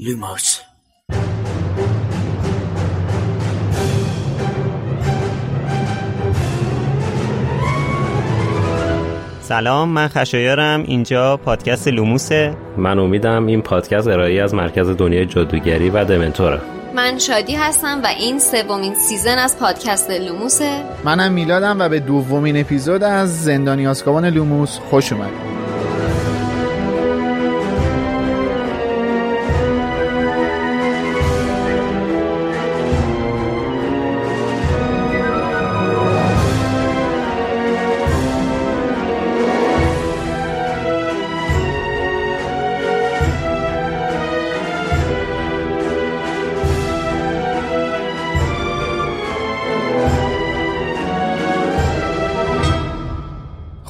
[0.00, 0.60] لوموس
[9.40, 10.82] سلام من خشایارم.
[10.82, 12.56] اینجا پادکست لوموسه.
[12.76, 16.60] من امیدم این پادکست ارائه از مرکز دنیای جادوگری و دمنتوره.
[16.94, 20.82] من شادی هستم و این سومین سیزن از پادکست لوموسه.
[21.04, 25.47] منم میلادم و به دومین اپیزود از زندانی آزکابان لوموس خوش اومدید.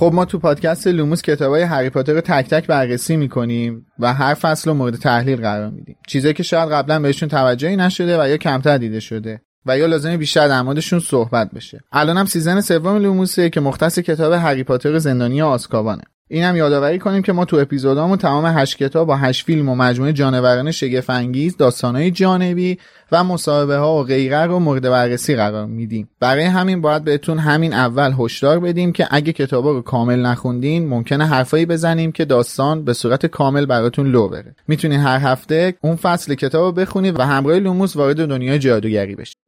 [0.09, 4.35] خب ما تو پادکست لوموس کتابای هری پاتر رو تک تک بررسی می‌کنیم و هر
[4.35, 5.97] فصل رو مورد تحلیل قرار میدیم.
[6.07, 10.17] چیزایی که شاید قبلا بهشون توجهی نشده و یا کمتر دیده شده و یا لازمه
[10.17, 11.81] بیشتر در صحبت بشه.
[11.93, 17.23] الان هم سیزن سوم لوموسه که مختص کتاب هری پاتر زندانی آزکابانه اینم یادآوری کنیم
[17.23, 21.57] که ما تو اپیزودامون تمام هشت کتاب با هشت فیلم و مجموعه جانوران شگفت انگیز
[21.57, 22.79] داستانهای جانبی
[23.13, 26.09] و مصاحبه ها و غیره رو مورد بررسی قرار میدیم.
[26.21, 31.27] برای همین باید بهتون همین اول هشدار بدیم که اگه کتابا رو کامل نخوندین ممکنه
[31.27, 34.55] حرفایی بزنیم که داستان به صورت کامل براتون لو بره.
[34.69, 39.48] می‌تونین هر هفته اون فصل کتاب رو بخونید و همراه لوموس وارد دنیای جادوگری بشید.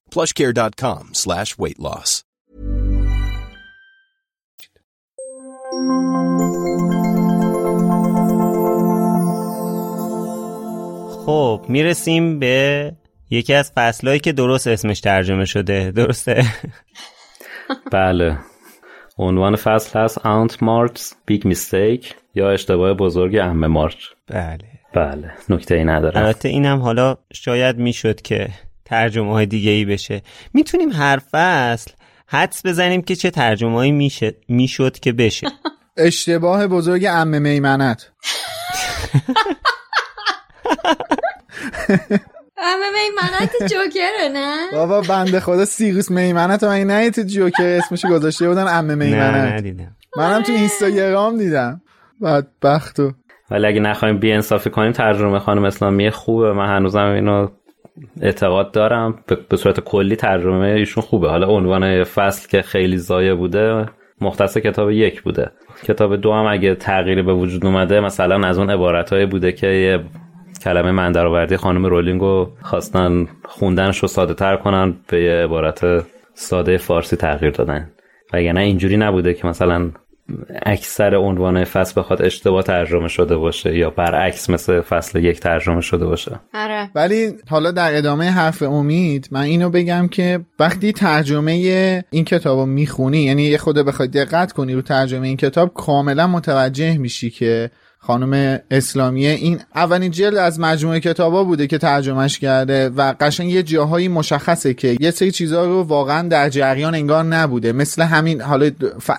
[0.13, 2.23] plushcare.com slash weight loss.
[11.25, 12.91] خب می‌رسیم به
[13.29, 15.91] یکی از فصلهایی که درست اسمش ترجمه شده.
[15.91, 16.45] درسته؟
[17.91, 18.37] بله.
[19.17, 24.57] عنوان فصل هست Aunt Marge's Big Mistake یا اشتباه بزرگ عمه مارج بله.
[24.93, 25.31] بله.
[25.49, 26.17] نکته ای نداره.
[26.17, 28.49] البته اینم حالا شاید می‌شد که
[28.91, 30.21] ترجمه های دیگه ای بشه.
[30.53, 31.91] می‌تونیم هر فصل
[32.27, 35.47] حدس بزنیم که چه ترجمه هایی می‌شد, می‌شد که بشه.
[35.97, 38.11] اشتباه بزرگ عمه میمنت.
[42.57, 48.47] همه میمنت جوکره نه؟ بابا بنده خدا سیروس میمنت من نه تو جوکر اسمش گذاشته
[48.47, 49.95] بودن عمه میمنت؟ ندیدم.
[50.17, 51.81] منم تو اینستاگرام دیدم.
[52.23, 53.11] بدبختو
[53.51, 56.53] ولی اگه نخوایم بی انصافی کنیم ترجمه خانم اسلامی خوبه.
[56.53, 57.47] من هنوزم اینو
[58.21, 59.23] اعتقاد دارم.
[59.49, 61.29] به- صورت کلی ترجمه ایشون خوبه.
[61.29, 63.85] حالا عنوان فصل که خیلی ضایع بوده
[64.21, 65.51] مختص کتاب یک بوده.
[65.83, 70.03] کتاب دو هم اگه تغییری به وجود اومده مثلا از اون عبارت بوده که یه
[70.63, 76.05] کلمه من درآوردی خانم رولینگ رو خواستن خوندنش رو ساده تر کنن به یه عبارت
[76.33, 77.89] ساده فارسی تغییر دادن.
[78.33, 79.91] وگرنه اینجوری نبوده که مثلا
[80.65, 86.05] اکثر عنوان فصل بخواد اشتباه ترجمه شده باشه یا برعکس مثل فصل یک ترجمه شده
[86.05, 86.39] باشه.
[86.53, 86.89] آره.
[86.95, 91.53] ولی حالا در ادامه حرف امید من اینو بگم که وقتی ترجمه
[92.11, 96.27] این کتاب رو می‌خونی یعنی یه خود بخوای دقت کنی رو ترجمه این کتاب کاملا
[96.27, 97.71] متوجه میشی که
[98.03, 103.63] خانم اسلامیه این اولین جلد از مجموعه کتابا بوده که ترجمهش کرده و قشنگ یه
[103.63, 107.71] جاهایی مشخصه که یه سری چیزها رو واقعا در جریان انگار نبوده.
[107.71, 108.71] مثل همین حالا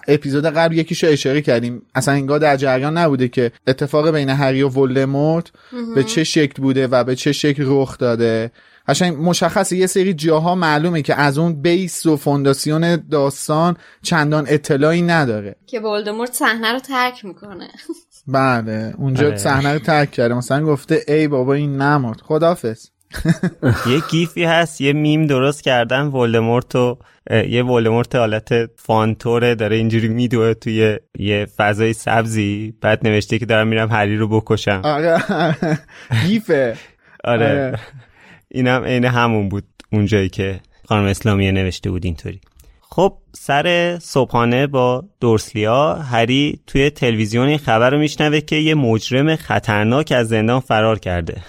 [0.09, 1.83] اپیزود قبل یکیشو اشاره کردیم.
[1.95, 5.51] اصلا انگار در جریان نبوده که اتفاق بین هری و ولدمورت
[5.95, 8.51] به چه شکل بوده و به چه شکل رخ داده.
[8.89, 15.03] قشنگ مشخصه یه سری جاها معلومه که از اون بیس و فونداسیون داستان چندان اطلاعی
[15.03, 15.57] نداره.
[15.67, 17.69] که ولدمورت صحنه رو ترک می‌کنه.
[18.27, 19.37] بله اونجا آره.
[19.37, 22.87] صحنه رو ترک کرده مثلا گفته ای بابا این نمرد خدافظ.
[23.91, 26.99] یه gif ی هست یه میم درست کردن ولدمورت و
[27.31, 32.75] یه ولدمورت حالت فانتوره داره اینجوری میدوه توی یه فضای سبزی.
[32.81, 34.81] بعد نوشته که دارم میرم هری رو بکشم.
[34.85, 35.19] آره.
[36.27, 36.77] gif ه.
[37.25, 37.47] آره.
[37.47, 37.79] آره.
[38.49, 42.41] اینم عین همون بود اونجایی که خانم اسلامیه نوشته بود اینطوری.
[42.95, 49.37] خب سر صبحانه با دورسلیا هری توی تلویزیون این خبر رو میشنوه که یه مجرم
[49.37, 51.43] خطرناک از زندان فرار کرده.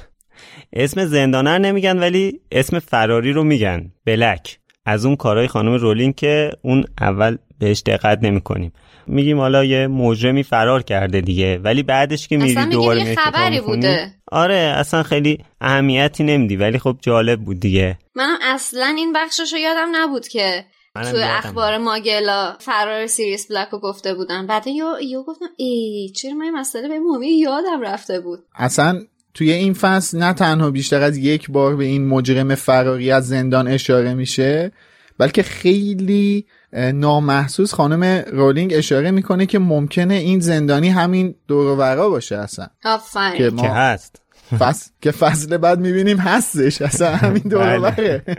[0.74, 3.92] اسم زندانر نمیگن ولی اسم فراری رو میگن.
[4.06, 4.60] بلک.
[4.86, 8.74] از اون کارهای خانم رولینگ که اون اول بهش دقت نمی‌کنیم.
[9.08, 14.12] میگیم حالا یه مجرمی فرار کرده دیگه ولی بعدش که میری دوباره کتاب خبری بوده.
[14.32, 17.98] آره اصلا خیلی اهمیتی نمیدی ولی خب جالب بود دیگه.
[18.16, 20.66] منم اصلا این بخشش رو یادم نبود که
[21.02, 24.48] تو اخبار ماگلا فرار سیریس بلک رو گفته بودن.
[24.48, 29.02] بعد یو, یو گفتم ای چرا من این مسئله به مهمی یادم رفته بود؟ اصلا
[29.34, 33.68] توی این فصل نه تنها بیشتر از یک بار به این مجرم فراری از زندان
[33.68, 34.72] اشاره میشه
[35.18, 42.10] بلکه خیلی نامحسوس خانم رولینگ اشاره می‌کنه که ممکنه این زندانی همین دور و برا
[42.10, 42.68] باشه اصلا.
[42.84, 43.38] که آفرین.
[43.38, 44.22] که ما هست.
[44.60, 46.82] فصل که فصل بعد می‌بینیم هستش.
[46.82, 47.92] اصلا همین دور و بله.
[47.92, 48.38] بره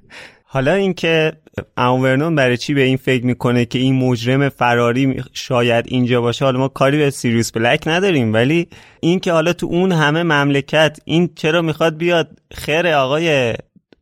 [0.54, 1.32] حالا اینکه
[1.78, 6.60] ورنون برای چی به این فکر می‌کنه که این مجرم فراری شاید اینجا باشه حالا
[6.60, 8.68] ما کاری به سیریوس بلک نداریم ولی
[9.00, 13.54] اینکه حالا تو اون همه مملکت این چرا می‌خواد بیاد خیر آقای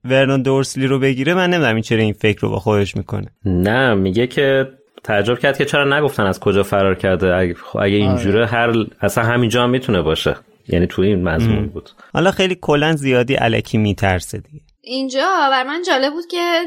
[0.05, 3.27] ورنون دورسلی رو بگیره من نمی‌دونم این چرا این فکر رو با خودش می‌کنه.
[3.45, 4.69] نه میگه که
[5.03, 7.35] تعجب کرد که چرا نگفتن از کجا فرار کرده.
[7.35, 10.35] اگه, خب اگه اینجوره هر اصلا همینجا هم می‌تونه باشه.
[10.67, 11.89] یعنی تو این مضمون بود.
[12.13, 14.61] حالا خیلی کلا زیادی علکی میترسه دیگه.
[14.81, 16.65] اینجا بر من جالب بود که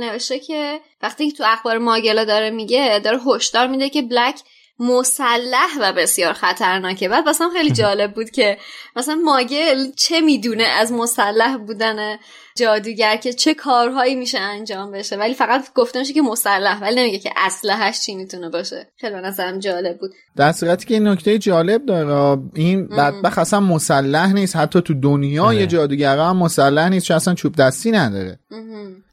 [0.00, 4.40] نوشته که وقتی که تو اخبار ماگلا داره میگه داره هشدار میده که بلک
[4.78, 7.08] مسلح و بسیار خطرناکه.
[7.08, 8.58] بعد مثلا خیلی جالب بود که
[8.96, 12.18] مثلا ماگل چه می‌دونه از مسلح بودن
[12.58, 15.16] جادوگر که چه کارهایی میشه انجام بشه.
[15.16, 18.86] ولی فقط گفته میشه که مسلح ولی نمیگه که اسلحهش چی می‌تونه باشه.
[18.96, 20.10] خیلی نظرم جالب بود.
[20.36, 24.56] در صورتی که این نکته جالب داره این بدبخت اصلا مسلح نیست.
[24.56, 25.66] حتی تو دنیای آره.
[25.66, 28.38] جادوگرا هم مسلح نیست چون اصلا چوب دستی نداره.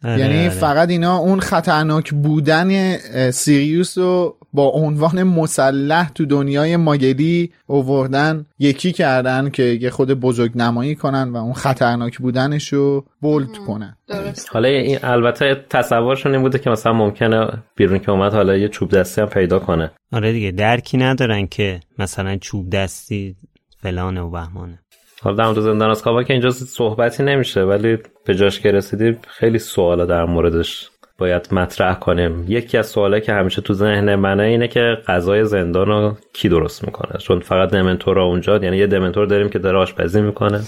[0.03, 0.49] آره، یعنی آره.
[0.49, 2.97] فقط اینا اون خطرناک بودن
[3.31, 10.51] سیریوس رو با عنوان مسلح تو دنیای ماگلی اووردن یکی کردن که یه خود بزرگ
[10.55, 13.97] نمایی کنن و اون خطرناک بودنش رو بولد کنن.
[14.07, 14.49] درست.
[14.53, 18.91] حالا این البته تصورشون این بوده که مثلا ممکنه بیرون که اومد حالا یه چوب
[18.91, 19.91] دستی هم پیدا کنه.
[20.13, 23.35] آره دیگه درکی ندارن که مثلا چوب دستی
[23.81, 24.79] فلانه و بهمانه.
[25.21, 29.59] حالا در مورد زندان آزکابان که اینجا صحبتی نمیشه ولی به جاش که رسیدیم خیلی
[29.59, 32.45] سوالا در موردش باید مطرح کنیم.
[32.47, 36.85] یکی از سوالا که همیشه تو ذهن منه اینه که غذای زندان رو کی درست
[36.85, 40.61] می‌کنه؟ چون فقط دمنتور اونجا یعنی یه دمنتور داریم که داره آشپزی می‌کنه.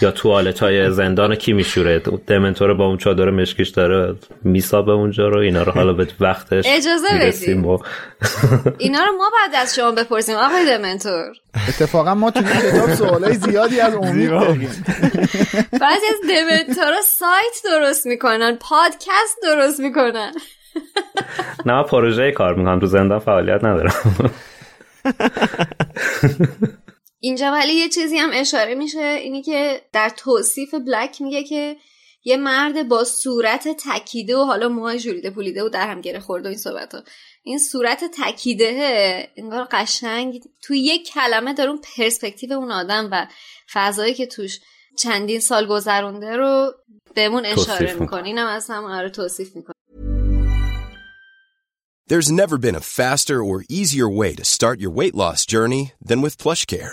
[0.00, 5.40] یا توالت های زندان کی میشوره؟ دمنتور با اون چادر مشکیش داره میسابه اونجا رو
[5.40, 7.64] اینا رو حالا به وقتش اجازه بدید.
[7.64, 7.78] و
[8.78, 11.32] اینا رو ما بعد از شما بپرسیم آقای دمنتور.
[11.68, 14.70] اتفاقا ما تو این کتاب سوالای زیادی از امید داریم.
[15.80, 20.32] بعضی از دمنتورا سایت درست می‌کنن پادکست درست می‌کنن.
[21.66, 24.30] نه پروژه کار می‌کنم تو زندان فعالیت ندارم.
[27.20, 31.76] اینجا ولی یه چیزی هم اشاره میشه اینی که در توصیف بلک میگه که
[32.24, 36.48] یه مرد با صورت تکیده و حالا موهای ژولیده پولیده و در هم گره خورده
[36.48, 37.02] و این صحبت ها.
[37.42, 43.26] این صورت تکیده انگار قشنگ توی یک کلمه داره اون پرسپکتیو اون آدم و
[43.72, 44.60] فضایی که توش
[44.98, 46.72] چندین سال گذرونده رو
[47.14, 49.74] بهمون اشاره می‌کنه اینم از هم آره توصیف می‌کنه
[52.10, 56.22] There's never been a faster or easier way to start your weight loss journey than
[56.22, 56.92] with PlushCare.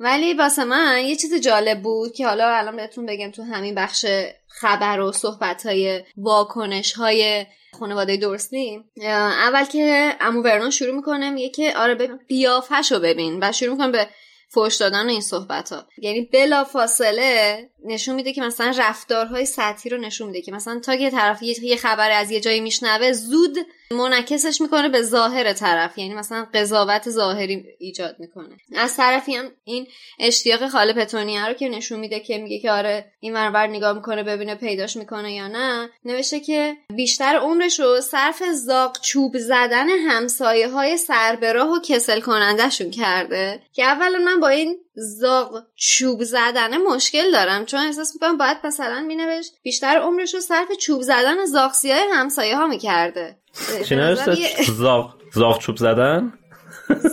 [0.00, 4.06] ولی واسه من یه چیز جالب بود که حالا الان بهتون بگم تو همین بخش
[4.48, 7.46] خبر و صحبت های واکنش های
[7.78, 13.38] خانواده دورسلی اول که امو ورنون شروع می‌کنه میگه که آره ببین قیافش رو ببین
[13.42, 14.08] و شروع می‌کنه به
[14.48, 19.98] فوش دادن این صحبت ها یعنی بلا فاصله نشون میده که مثلا رفتارهای سطحی رو
[19.98, 23.58] نشون میده که مثلا تا یه طرف یه خبر از یه جایی میشنوه زود
[23.90, 25.98] منعکسش می‌کنه به ظاهر طرف.
[25.98, 28.56] یعنی مثلا قضاوت ظاهری ایجاد می‌کنه.
[28.76, 29.86] از طرفی هم این
[30.18, 34.22] اشتیاق خاله پتونیه رو که نشون میده که میگه که آره این ورور نگاه می‌کنه
[34.22, 40.68] ببینه پیداش می‌کنه یا نه نوشته که بیشتر عمرش رو صرف زاق چوب زدن همسایه
[40.68, 43.62] های سربراه و کسل کنندهشون کرده.
[43.72, 47.64] که اولا من با این زاغ چوب زدن مشکل دارم.
[47.64, 52.56] چون احساس می‌کنم باید مثلا مینوشت بیشتر عمرش رو صرف چوب زدن زاغسی های همسایه
[52.56, 53.38] ها می‌کرده.
[53.84, 56.32] چی نوشته؟ زاغ زاغ چوب زدن؟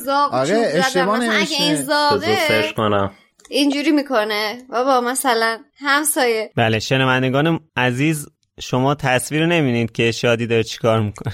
[0.05, 1.29] زاغ آره، چوب زدن.
[1.29, 1.61] اگه.
[1.61, 3.11] این زاغه کنم.
[3.49, 4.65] اینجوری می‌کنه.
[4.69, 6.51] بابا مثلا همسایه.
[6.55, 8.27] بله شنوندگان عزیز
[8.59, 11.33] شما تصویر نمی‌بینید که شادی داره چیکار می‌کنه.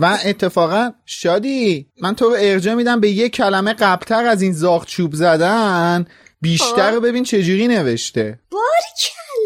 [0.00, 4.86] و اتفاقا شادی من تو رو ارجاع میدم به یه کلمه قبلتر از این زاغ
[4.86, 6.06] چوب زدن.
[6.40, 8.38] بیشتر رو ببین چجوری نوشته.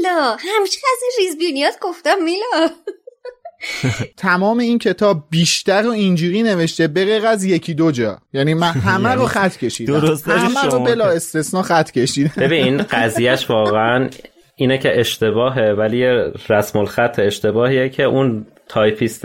[0.03, 2.71] کلا همیشه از این ریزبینیات گفتم میلا.
[4.17, 8.19] تمام این کتاب بیشتر رو اینجوری نوشته به از یکی دو جا.
[8.33, 10.17] یعنی من همه رو خط کشیدم.
[10.27, 12.33] همه رو بلا استثنا خط کشیدم.
[12.37, 14.11] ببین این قضیهش واقعا
[14.57, 16.05] اینه که اشتباهه ولی
[16.49, 19.25] رسم الخط اشتباهیه که اون تایپیست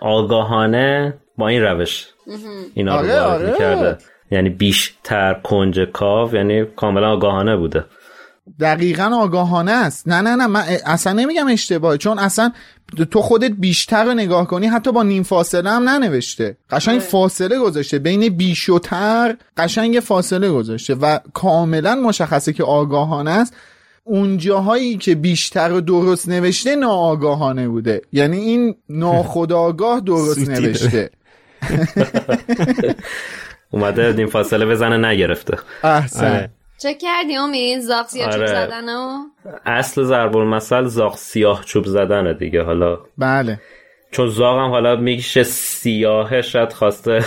[0.00, 2.06] آگاهانه با این روش
[2.74, 3.50] اینا رو آره، آره.
[3.50, 3.98] می‌کرده.
[4.30, 7.84] یعنی بیشتر کنجکاو یعنی کاملا آگاهانه بوده.
[8.60, 10.08] دقیقا آگاهانه است.
[10.08, 12.52] نه نه نه من اصلا نمیگم اشتباهه چون اصلا
[13.10, 16.56] تو خودت بیشتر رو نگاه کنی حتی با نیم فاصله هم ننوشته.
[16.70, 17.98] قشنگ فاصله گذاشته.
[17.98, 20.94] بین بیش و تر قشنگ فاصله گذاشته.
[20.94, 23.54] و کاملا مشخصه که آگاهانه است.
[24.08, 28.02] اون جاهایی که بیشتر درست نوشته ناآگاهانه بوده.
[28.12, 30.50] یعنی این ناخداگاه درست.
[30.50, 31.10] نوشته.
[33.70, 35.58] اومده نیم فاصله بزنه نگرفته.
[35.84, 36.26] احسن.
[36.26, 36.50] آره.
[36.78, 38.46] چه کردی امید زاغ سیاه چوب آره.
[38.46, 39.18] زدن و؟
[39.66, 42.98] اصل ضرب المثل زاغ سیاه چوب زدنه دیگه حالا.
[43.18, 43.60] بله.
[44.10, 47.24] چون زاغ هم حالا میشه سیاهه شاید خواسته.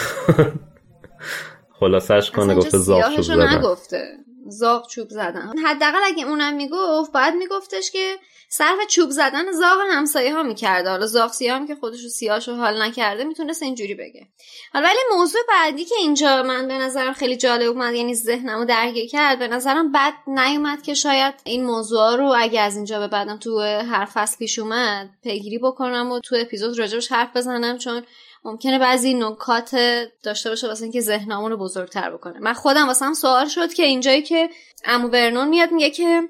[1.80, 3.58] خلاصش کنه گفته زاغ چوب سیاهشو زدن.
[3.58, 4.04] نگفته.
[4.50, 5.58] زاغ چوب زدن.
[5.66, 8.16] حداقل اگه اونم می‌گفت بعد میگفتش که
[8.52, 12.56] صرف چوب زدن زاغ همسایه ها می‌کرده حالا زاغ سیاه هم که خودش رو سیاهشو
[12.56, 14.28] حال نکرده می‌تونست اینجوری بگه.
[14.74, 19.10] حالا ولی موضوع بعدی که اینجا من به نظرم خیلی جالب اومد یعنی ذهنمو درگیر
[19.10, 23.38] کرد به نظرم بد نیومد که شاید این موضوع رو اگه از اینجا به بعدم
[23.38, 28.04] تو هر فصل پیش اومد پیگیری بکنم و تو اپیزود راجبش حرف بزنم چون
[28.44, 29.76] ممکنه بعضی نکات
[30.24, 32.40] داشته باشه واسه اینکه ذهنمون رو بزرگتر بکنه.
[32.40, 34.50] من خودم واسم سوال شد که اینجایی که
[34.86, 36.22] امو ورنون میاد میگه که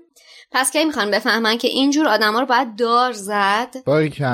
[0.52, 3.76] پس کی می‌خوان بفهمن که اینجور آدما رو باید دار زد؟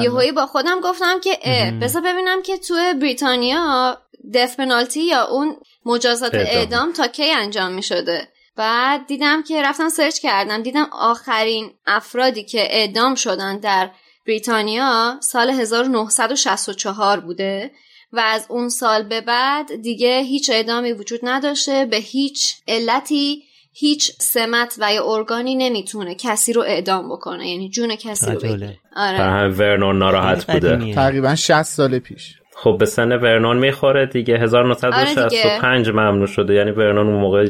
[0.03, 3.97] یهویی با خودم گفتم که اه بذار ببینم که تو بریتانیا
[4.33, 5.55] دف پنالتی یا اون
[5.85, 6.57] مجازات اعدام.
[6.57, 12.43] اعدام تا کی انجام می شده بعد دیدم که رفتم سرچ کردم دیدم آخرین افرادی
[12.43, 13.89] که اعدام شدن در
[14.27, 17.71] بریتانیا سال 1964 بوده
[18.13, 23.43] و از اون سال به بعد دیگه هیچ اعدامی وجود نداشته به هیچ علتی
[23.77, 27.49] هیچ سمت و یا ارگانی نمی‌تونه کسی رو اعدام بکنه.
[27.49, 28.39] یعنی جون کسی رو.
[28.39, 28.77] بگیره.
[28.95, 29.17] آره.
[29.17, 30.93] همین ورنون ناراحت بوده.
[30.93, 32.33] تقریبا 60 سال پیش.
[32.55, 34.37] خب به سن ورنون می‌خوره دیگه.
[34.37, 36.53] 1965 ممنوع شده.
[36.53, 37.49] یعنی ورنون اون موقع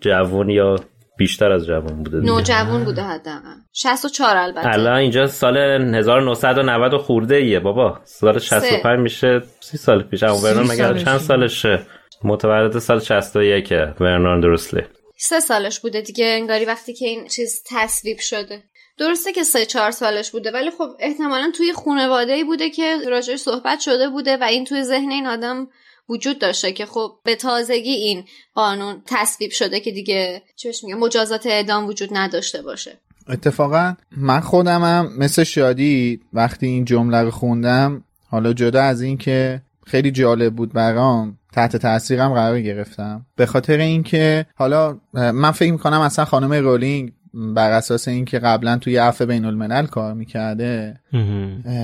[0.00, 0.76] جوون یا
[1.22, 2.32] بیشتر از جوان بوده دیگه.
[2.32, 3.56] نوجوان بوده حداقل.
[3.72, 4.68] 64 البته.
[4.68, 8.00] الان اینجا سال 1990 و خورده ایه بابا.
[8.04, 10.22] سال 65 میشه 30 سال پیش.
[10.22, 11.04] اما مگه سالشه.
[11.04, 11.86] چند سالشه؟
[12.24, 14.82] متولد سال 61 ورنون دروسلی
[15.16, 16.24] سه سالش بوده دیگه.
[16.24, 18.62] انگاری وقتی که این چیز تصویب شده.
[18.98, 23.38] درسته که سه چهار سالش بوده ولی خب احتمالا توی خانواده ای بوده که راجعش
[23.38, 25.68] صحبت شده بوده و این توی ذهن این آدم
[26.12, 31.46] وجود داشته که خب به تازگی این قانون تصویب شده که دیگه بهش میگه مجازات
[31.46, 32.98] اعدام وجود نداشته باشه.
[33.28, 39.62] اتفاقا من خودمم مثل شادی وقتی این جمله رو خوندم حالا جدا از این که
[39.86, 43.26] خیلی جالب بود برام تحت تاثیرم قرار گرفتم.
[43.36, 48.96] به خاطر اینکه حالا من فکر می‌کنم اصلا خانم رولینگ بر اساس اینکه قبلا توی
[48.96, 51.00] عفو بین الملل کار می‌کرده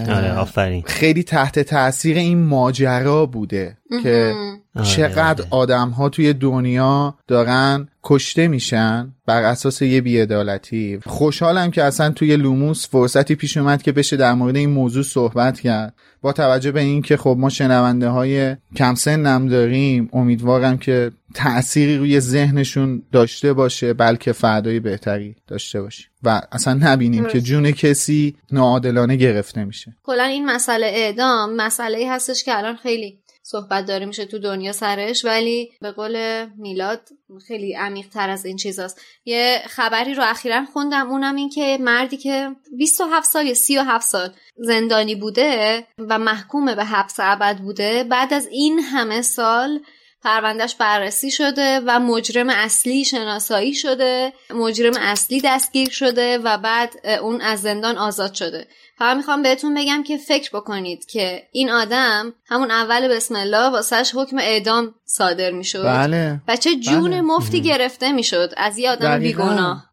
[0.09, 0.83] آره آفرین.
[0.87, 4.35] خیلی تحت تاثیر این ماجرا بوده که
[4.83, 10.99] چقدر آدم ها توی دنیا دارن کشته میشن بر اساس یه بیعدالتی.
[11.07, 15.61] خوشحالم که اصلا توی لوموس فرصتی پیش اومد که بشه در مورد این موضوع صحبت
[15.61, 15.95] کرد.
[16.23, 22.21] با توجه به اینکه خب ما شنونده های کم سنم داریم امیدوارم که تأثیری روی
[22.21, 29.17] ذهنشون داشته باشه بلکه فردای بهتری داشته باشه و اصلا نبینیم که جون کسی ناعادلانه
[29.17, 29.97] گرفته میشه.
[30.03, 33.19] کلا این مسئله اعدام مسئله هستش که الان خیلی
[33.51, 37.09] صحبت داره میشه تو دنیا سرش ولی به قول میلاد
[37.47, 39.01] خیلی عمیق تر از این چیزاست.
[39.25, 44.31] یه خبری رو اخیرا خوندم اونم این که مردی که 27 سال یا 37 سال
[44.57, 49.81] زندانی بوده و محکوم به حبس ابد بوده بعد از این همه سال
[50.23, 57.41] پروندهش بررسی شده و مجرم اصلی شناسایی شده مجرم اصلی دستگیر شده و بعد اون
[57.41, 58.67] از زندان آزاد شده.
[58.99, 64.13] فقط می‌خوام بهتون بگم که فکر بکنید که این آدم همون اول بسم الله واسهش
[64.15, 65.85] حکم اعدام صادر می‌شد.
[65.85, 66.41] بله.
[66.49, 67.21] و چه جون بله.
[67.21, 69.85] مفتی گرفته می‌شد از یه آدم بیگناه.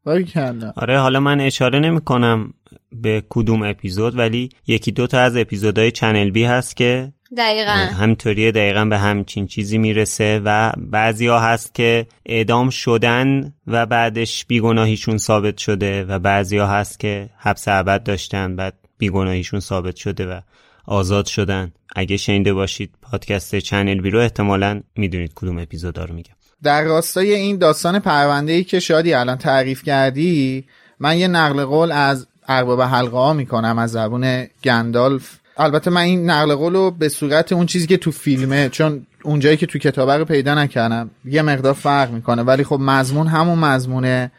[0.75, 2.53] آره حالا من اشاره نمی کنم
[3.01, 7.71] به کدوم اپیزود ولی یکی دو تا از اپیزودهای چنل بی هست که دقیقا.
[7.71, 14.45] همینطوری دقیقا به همچین چیزی می‌رسه و بعضی ها هست که اعدام شدن و بعدش
[14.45, 20.25] بیگناهیشون ثابت شده و بعضی ها هست که حبس ابد داشتن بعد بیگناهیشون ثابت شده
[20.25, 20.39] و
[20.85, 21.71] آزاد شدن.
[21.95, 26.35] اگه شنیده باشید پادکست چنل بی رو احتمالا می‌دونید کدوم اپیزودا رو میگم.
[26.63, 30.65] در راستای این داستان پرونده ای که شادی الان تعریف کردی
[30.99, 35.39] من یه نقل قول از ارباب حلقه ها می‌کنم از زبون گندالف.
[35.57, 39.57] البته من این نقل قول رو به صورت اون چیزی که تو فیلمه چون اونجایی
[39.57, 42.41] که تو کتابه رو پیدا نکردم یه مقدار فرق می‌کنه.
[42.41, 44.31] ولی خب مضمون همون مضمونه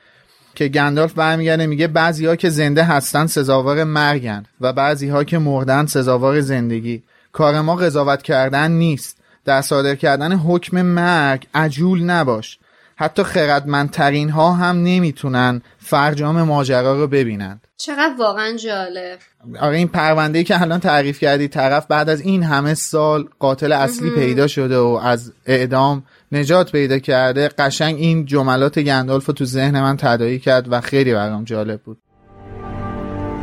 [0.54, 5.38] که گندالف برمیگرده میگه بعضی ها که زنده هستن سزاوار مرگن و بعضی ها که
[5.38, 7.02] مردن سزاوار زندگی.
[7.32, 9.16] کار ما قضاوت کردن نیست.
[9.44, 12.58] در صادر کردن حکم مرگ عجول نباش.
[12.96, 17.60] حتی خردمندترین ها هم نمی‌تونن فرجام ماجرا رو ببینن.
[17.78, 19.18] چقدر واقعا جالب
[19.60, 24.10] آره این پرونده که الان تعریف کردی طرف بعد از این همه سال قاتل اصلی
[24.10, 29.80] پیدا شده و از اعدام نجات پیدا کرده قشنگ این جملات گندالف رو تو ذهن
[29.80, 31.98] من تدایی کرد و خیلی برام جالب بود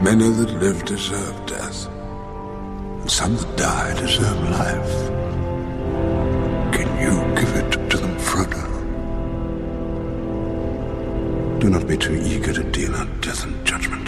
[0.03, 1.79] Many that live deserve death,
[3.01, 4.95] and some that die deserve life.
[6.75, 8.63] Can you give it to them, Frodo?
[11.61, 14.02] Do not be too eager to deal out death and judgment.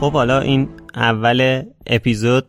[0.00, 2.44] خب حالا این اول اپیزود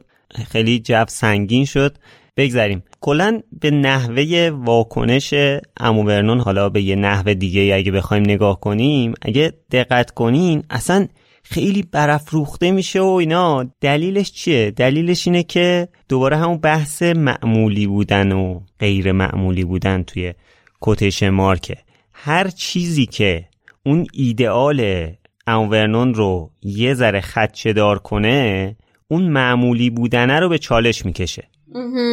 [0.51, 1.97] خیلی جو سنگین شد.
[2.37, 2.83] بگذریم.
[3.01, 5.33] کلا به نحوه واکنش
[5.77, 11.07] امو ورنون حالا به یه نحوه دیگه اگه بخوایم نگاه کنیم اگه دقت کنین اصلا
[11.43, 13.65] خیلی برافروخته میشه و اینا.
[13.81, 20.33] دلیلش چیه؟ دلیلش اینه که دوباره همون بحث معمولی بودن و غیر معمولی بودن توی
[20.79, 21.77] کوتیشن مارکه.
[22.13, 23.45] هر چیزی که
[23.85, 25.07] اون ایدئال
[25.47, 28.75] امورنون رو یه ذره خدشه دار کنه
[29.07, 31.43] اون معمولی بودنه رو به چالش می‌کشه.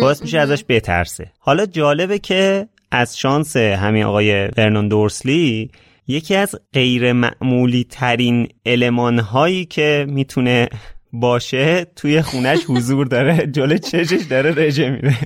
[0.01, 1.33] باعث میشه ازش بترسه.
[1.39, 5.71] حالا جالبه که از شانس همین آقای ورنون دورسلی
[6.07, 10.69] یکی از غیر معمولی ترین علمان هایی که می‌تونه
[11.13, 13.47] باشه توی خونش حضور داره.
[13.57, 15.17] جلو چشش داره رژه میره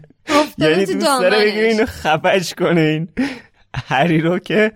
[0.58, 3.08] یعنی دوست داره بگیره اینو خفش کنه این.
[3.74, 4.72] هری رو که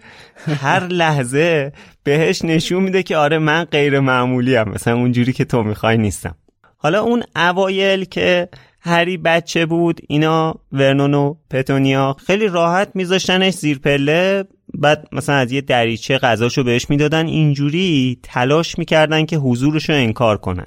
[0.60, 5.62] هر لحظه بهش نشون میده که آره من غیر معمولی هم مثلا اونجوری که تو
[5.62, 6.34] می‌خوای نیستم.
[6.76, 8.48] حالا اون اوایل که
[8.80, 15.52] هری بچه بود اینا ورنون و پتونیا خیلی راحت میذاشتنش زیر پله بعد مثلا از
[15.52, 20.66] یه دریچه غذاشو بهش می‌دادن اینجوری تلاش می‌کردن که حضورشو انکار کنن.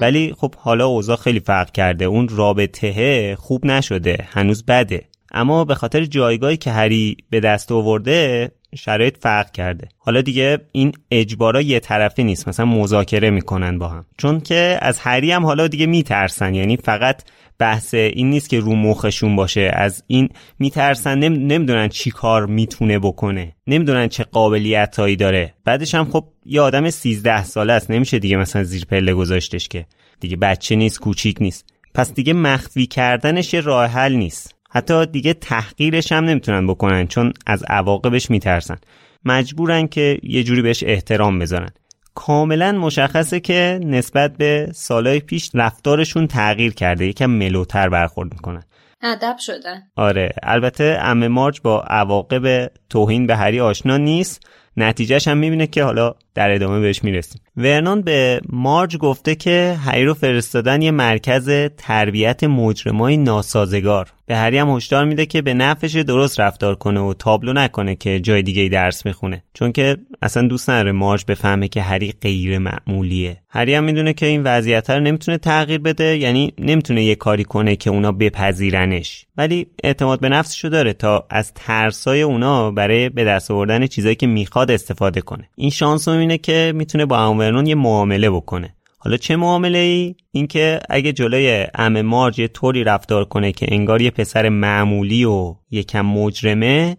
[0.00, 2.04] ولی خب حالا اوضاع خیلی فرق کرده.
[2.04, 5.04] اون رابطه خوب نشده هنوز بده.
[5.30, 9.88] اما به خاطر جایگاهی که هری به دست آورده شرایط فرق کرده.
[9.98, 12.48] حالا دیگه این اجبارا یه طرفه نیست.
[12.48, 14.04] مثلا مذاکره می‌کنن با هم.
[14.18, 16.54] چون که از هری هم حالا دیگه میترسن.
[16.54, 17.22] یعنی فقط
[17.58, 19.70] بحث این نیست که رو مخشون باشه.
[19.74, 21.18] از این میترسن.
[21.18, 21.46] نم...
[21.46, 23.52] نمی‌دونن چی کار می‌تونه بکنه.
[23.66, 25.54] نمی‌دونن چه قابلیتهایی داره.
[25.64, 27.90] بعدش هم خب یه آدم 13 ساله است.
[27.90, 29.86] نمیشه دیگه مثلا زیر پله گذاشتش که.
[30.20, 31.64] دیگه بچه نیست کوچیک نیست.
[31.94, 34.55] پس دیگه مخفی کردنش یه راه حل نیست.
[34.76, 38.76] حتی دیگه تحقیرش هم نمی‌تونن بکنن چون از عواقبش میترسن.
[39.24, 41.70] مجبورن که یه جوری بهش احترام بذارن.
[42.14, 48.62] کاملا مشخصه که نسبت به سالهای پیش رفتارشون تغییر کرده یکم ملوتر برخورد می‌کنن.
[49.02, 54.46] ادب شدن آره البته ام مارج با عواقب توهین به هری آشنا نیست.
[54.76, 57.40] نتیجهش هم می‌بینه که حالا در ادامه بهش می‌رسیم.
[57.56, 64.12] ورنان به مارج گفته که هری رو فرستادن یه مرکز تربیت مجرمای ناسازگار.
[64.26, 68.20] به هری هم هشدار میده که به نفعش درست رفتار کنه و تابلو نکنه که
[68.20, 69.42] جای دیگه درس می‌خونه.
[69.54, 73.42] چون که اصلا دوست نداره مارج بفهمه که هری غیر معمولیه.
[73.48, 77.76] هری هم می‌دونه که این وضعیت رو نمی‌تونه تغییر بده یعنی نمی‌تونه یه کاری کنه
[77.76, 79.26] که اونا بپذیرنش.
[79.36, 84.26] ولی اعتماد به نفسشو داره تا از ترسای اونا برای به دست آوردن چیزایی که
[84.26, 85.48] می‌خواد استفاده کنه.
[85.56, 88.75] این شانس رو که می‌تونه با ورنون یه معامله بکنه.
[89.06, 94.02] حالا چه معامله ای؟ اینکه اگه جلوی ام مارج یه طوری رفتار کنه که انگار
[94.02, 96.96] یه پسر معمولی و یکم مجرمه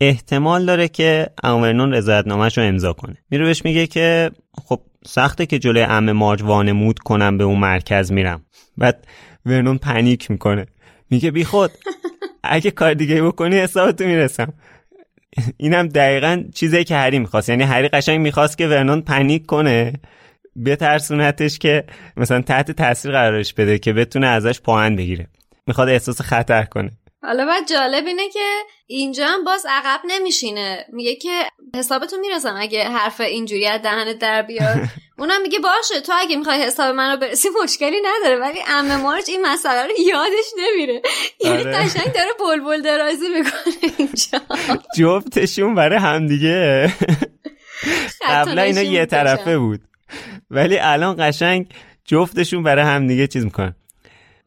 [0.00, 3.16] احتمال داره که امورنون رضایتنامهش رو امضا کنه.
[3.30, 4.30] میره بهش میگه که
[4.64, 8.44] خب سخته که جلوی ام مارج وانمود کنم به اون مرکز میرم.
[8.78, 9.06] بعد
[9.46, 10.66] ورنون پنیک می‌کنه.
[11.10, 11.70] میگه بی خود
[12.44, 14.52] اگه کار دیگه بکنی حسابتو می‌رسم.
[15.56, 17.48] اینم دقیقا چیزی که هری می‌خواست.
[17.48, 19.92] یعنی هری قشنگ می‌خواست که ورنون پنیک کنه.
[20.66, 21.84] بترسونتش که
[22.16, 25.26] مثلا تحت تاثیر قرارش بده که بتونه ازش پاهن بگیره.
[25.66, 26.90] می‌خواد احساس خطر کنه.
[27.22, 28.48] حالا بعد جالب اینه که
[28.86, 30.84] اینجا هم باز عقب نمیشینه.
[30.92, 31.30] میگه که
[31.76, 34.76] حسابتون می‌رسم اگه حرف اینجوری از دهنت در بیاد.
[35.18, 38.40] اونم میگه باشه تو اگه می‌خوای حساب منو برسی مشکلی نداره.
[38.40, 41.02] ولی ام مارچ این مسئله رو یادش نمیره.
[41.44, 41.72] یعنی آره.
[41.72, 44.40] قشنگ داره بلبل درازی می‌کنه اینجا.
[44.96, 46.92] جفتشون برای همدیگه.
[48.22, 49.80] قبلا اینا یه طرفه بود.
[50.50, 51.66] ولی الان قشنگ
[52.04, 53.74] جفتشون برای همدیگه چیز می‌کنن.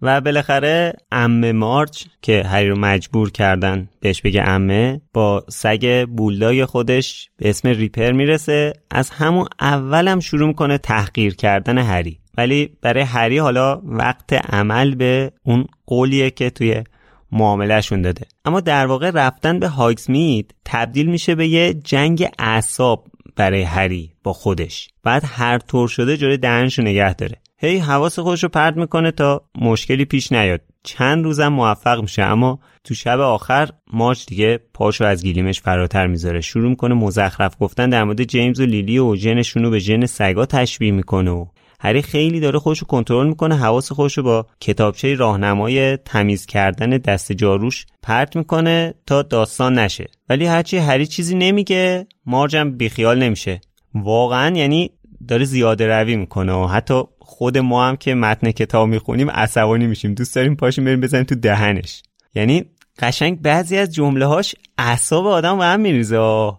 [0.01, 6.65] و بالاخره امه مارچ که هری رو مجبور کردن بهش بگه امه با سگ بولدای
[6.65, 8.73] خودش به اسم ریپر می‌رسه.
[8.91, 12.19] از همون اولم شروع می‌کنه تحقیر کردن هری.
[12.38, 16.84] ولی برای هری حالا وقت عمل به اون قولیه که توی
[17.32, 18.25] معاملهشون داده.
[18.45, 23.08] اما در واقع رفتن به هاگزمید تبدیل میشه به یه جنگ اعصاب.
[23.38, 24.88] برای هری با خودش.
[25.04, 27.36] بعد هر طور شده جلوی دهنشو نگه داره.
[27.58, 30.62] هی حواس خودش رو پرت می‌کنه تا مشکلی پیش نیاد.
[30.84, 36.41] چند روزم موفق میشه اما تو شب آخر مارچ دیگه پاشو از گیلیمش فراتر می‌ذاره.
[36.41, 40.45] شروع می‌کنه مزخرف گفتن در مورد جیمز و لیلی و ژنشون رو به ژن سگا
[40.45, 41.45] تشبیه می‌کنه و
[41.79, 47.85] هری خیلی داره خودشو کنترل می‌کنه حواس خودشو با کتابچه راهنمای تمیز کردن دست جاروش
[48.03, 50.07] پرت می‌کنه تا داستان نشه.
[50.29, 53.61] ولی هرچی هری چیزی نمیگه مارجم بیخیال نمیشه.
[53.95, 54.91] واقعا یعنی
[55.27, 60.13] داره زیاده روی می‌کنه و حتی خود ما هم که متن کتاب می‌خونیم عصبانی میشیم.
[60.13, 62.03] دوست داریم پاشیم بریم بزنیم تو دهنش.
[62.35, 62.65] یعنی
[62.99, 66.51] قشنگ بعضی از جمله هاش اعصاب آدم به هم میریزه.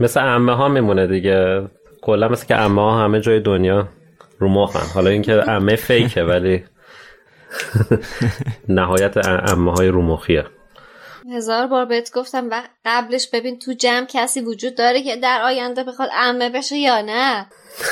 [0.00, 1.62] مثل امه ها میمونه دیگه.
[2.02, 3.88] کلا مثل که امه ها همه جای دنیا.
[4.38, 6.64] رو مخن حالا اینکه امه فیکه ولی
[8.68, 10.44] نهایت امه های رو مخیه.
[11.32, 15.84] هزار بار بهت گفتم و قبلش ببین تو جمع کسی وجود داره که در آینده
[15.84, 17.46] بخواد امه بشه یا نه.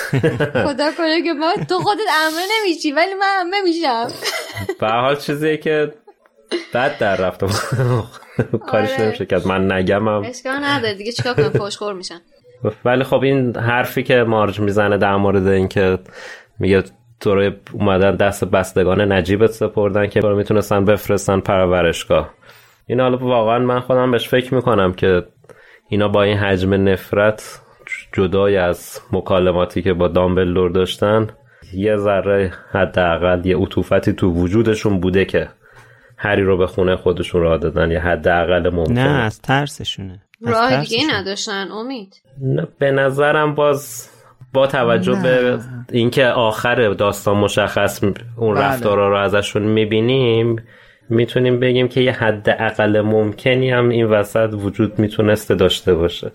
[0.66, 4.08] خدا کنه که ما تو خودت امه نمیشی ولی من امه میشم.
[4.80, 5.92] به حال چیزیه که
[6.74, 7.16] بد در
[8.66, 9.02] کارش آره.
[9.02, 9.46] نمیشه کرد.
[9.46, 10.22] من نگمم.
[10.24, 12.20] اشکال نداره دیگه چیکار کنم؟ فوشخور میشن
[12.84, 15.98] ولی خب این حرفی که مارج می‌زنه در مورد اینکه
[16.58, 16.82] میگه
[17.20, 22.30] تو رو اومدن دست بستگان نجیبت سپردن که رو می‌تونستن بفرستن پرورشگاه.
[22.86, 25.22] این حالا واقعا من خودم بهش فکر می‌کنم که
[25.88, 27.60] اینا با این حجم نفرت
[28.12, 31.26] جدای از مکالماتی که با دامبلدور داشتن
[31.72, 35.48] یه ذره حداقل یه عطوفتی تو وجودشون بوده که
[36.16, 40.20] هری رو به خونه خودشون راه دادن یه حداقل ممکنه نه از ترسشونه.
[40.46, 40.98] راه دیگه.
[41.10, 44.08] نداشتن امید نه به نظرم باز
[44.52, 45.58] با توجه به
[45.92, 48.04] اینکه آخر داستان مشخص
[48.36, 48.64] اون بله.
[48.64, 50.62] رفتارا رو ازشون می‌بینیم
[51.08, 56.30] می‌تونیم بگیم که یه حد اقل ممکنی هم این وسط وجود می‌تونسته داشته باشه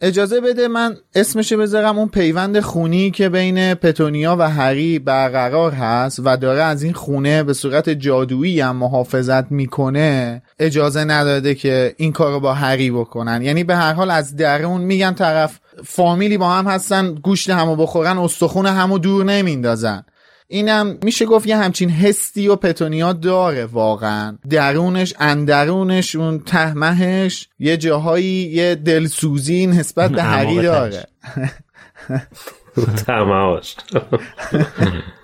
[0.00, 6.20] اجازه بده من اسمشو بذارم اون پیوند خونی که بین پتونیا و هری برقرار هست
[6.24, 12.12] و داره از این خونه به صورت جادویی هم محافظت می‌کنه اجازه نداده که این
[12.12, 13.42] کارو با هری بکنن.
[13.42, 18.18] یعنی به هر حال از درون میگن طرف فامیلی با هم هستن گوشت همو بخورن
[18.18, 20.04] استخون همو دور نمیندازن.
[20.48, 24.38] اینم میشه گفت یه همچین حسی و پتونیا داره واقعا.
[24.50, 31.06] درونش اندرونش اون تهمهش یه جاهایی یه دلسوزی نسبت به هری داره.
[33.06, 33.76] تماش.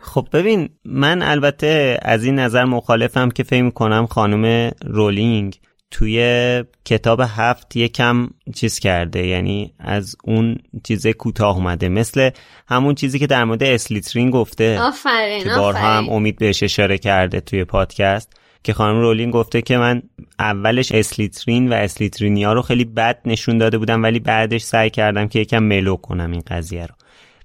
[0.02, 7.20] خب ببین من البته از این نظر مخالفم که فکر کنم خانم رولینگ توی کتاب
[7.37, 11.88] هفت یکم چیز کرده یعنی از اون چیز کوتاه اومده.
[11.88, 12.31] مثل
[12.68, 17.40] همون چیزی که در مورد اسلیترین گفته آفرین که بارها هم امید بهش اشاره کرده
[17.40, 20.03] توی پادکست که خانم رولینگ گفته که من
[20.38, 25.38] اولش اسلیترین و اسلیترینیا رو خیلی بد نشون داده بودم ولی بعدش سعی کردم که
[25.38, 26.94] یکم mellow کنم این قضیه رو.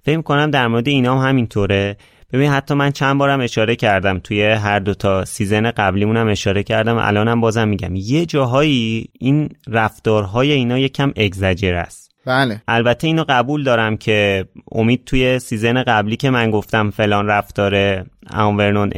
[0.06, 1.98] فکر کنم در مورد اینا هم همینطوره.
[2.36, 6.98] ببین حتی من چند بارم اشاره کردم توی هر دو تا season قبلیمونم اشاره کردم
[6.98, 7.96] الانم بازم میگم.
[7.96, 12.62] یه جاهایی این رفتارهای اینا یکم اگزجر است بله.
[12.68, 18.92] البته اینو قبول دارم که امید توی سیزن قبلی که من گفتم فلان رفتار اون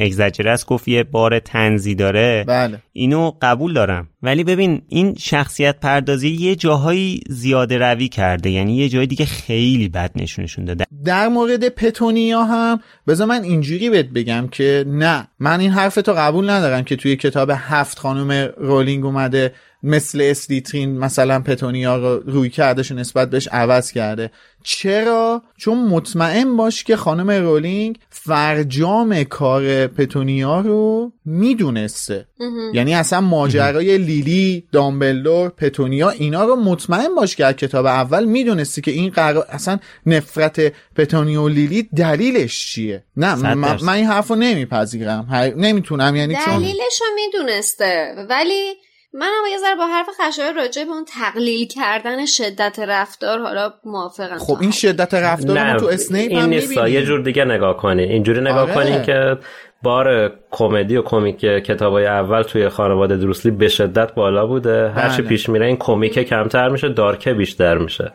[0.45, 2.43] است گفت یه بار تنزی داره.
[2.47, 2.81] بله.
[2.93, 4.07] اینو قبول دارم.
[4.23, 8.49] ولی ببین این شخصیت پردازی یه جاهایی زیاده روی کرده.
[8.49, 10.85] یعنی یه جای دیگه خیلی بد نشونشون داده.
[11.05, 16.13] در مورد پتونیا هم بذار من اینجوری بهت بگم که نه من این حرف تو
[16.13, 22.49] قبول ندارم که توی کتاب هفت خانم رولینگ اومده مثل اسلیترین مثلا پتونیا رو روی
[22.49, 24.31] کردش نسبت بهش عوض کرده.
[24.63, 32.27] چرا؟ چون مطمئن باش که خانم رولینگ فرجام کار پتونیا رو می‌دونسته.
[32.73, 38.91] یعنی اصلا ماجرای لیلی دامبلدور پتونیا اینا رو مطمئن باش که کتاب اول می‌دونستی که
[38.91, 43.77] این قرار اصلا نفرت پتونیا و لیلی دلیلش چیه؟ نه من.
[43.83, 45.27] من این حرف رو نمیپذیرم.
[45.31, 48.15] هر- نمی‌تونم یعنی چون دلیلش رو می‌دونسته.
[48.29, 48.73] ولی
[49.19, 54.37] منم یه ذره با حرف خشایار راجع به اون تقلیل کردن شدت رفتار حالا موافقم
[54.37, 56.99] خب این شدت رفتار رو تو اسنیپ این هم نیستا می‌بینی.
[56.99, 58.03] یه جور دیگه نگاه کنی.
[58.03, 58.73] اینجوری نگاه آره.
[58.73, 59.37] کنی که
[59.83, 64.89] بار کمدی و کمیک کتابای اول توی خانواده دروسلی به شدت بالا بوده.
[64.89, 65.29] هرچی بله.
[65.29, 68.11] پیش میره این کمیک کمتر میشه دارکه بیشتر میشه.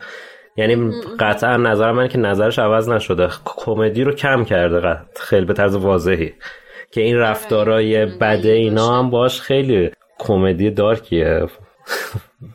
[0.57, 3.27] یعنی قطعا نظر من که نظرش عوض نشده.
[3.45, 6.33] کمدی رو کم کرده قط- خیلی به طرز واضحی.
[6.91, 11.47] که این رفتارای بده اینا هم باش خیلی کمدی دارکیه.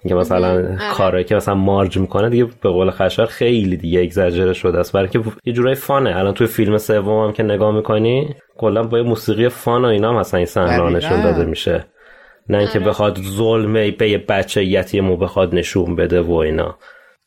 [0.08, 4.78] که مثلا کارایی که مثلا مارج می‌کنه دیگه به قول خشار خیلی دیگه اگزاجره شده
[4.78, 4.92] است.
[4.92, 6.16] برای که یه جورای فانه.
[6.16, 10.10] الان توی فیلم سوم هم که نگاه می‌کنی کلا با یه موسیقی فان و اینا
[10.10, 11.22] هم مثلا این صحنه نشون.
[11.22, 11.86] داده میشه.
[12.48, 16.78] نه اینکه بخواد ظلم به یه بچه یتیمو بخواد نشون بده و اینا.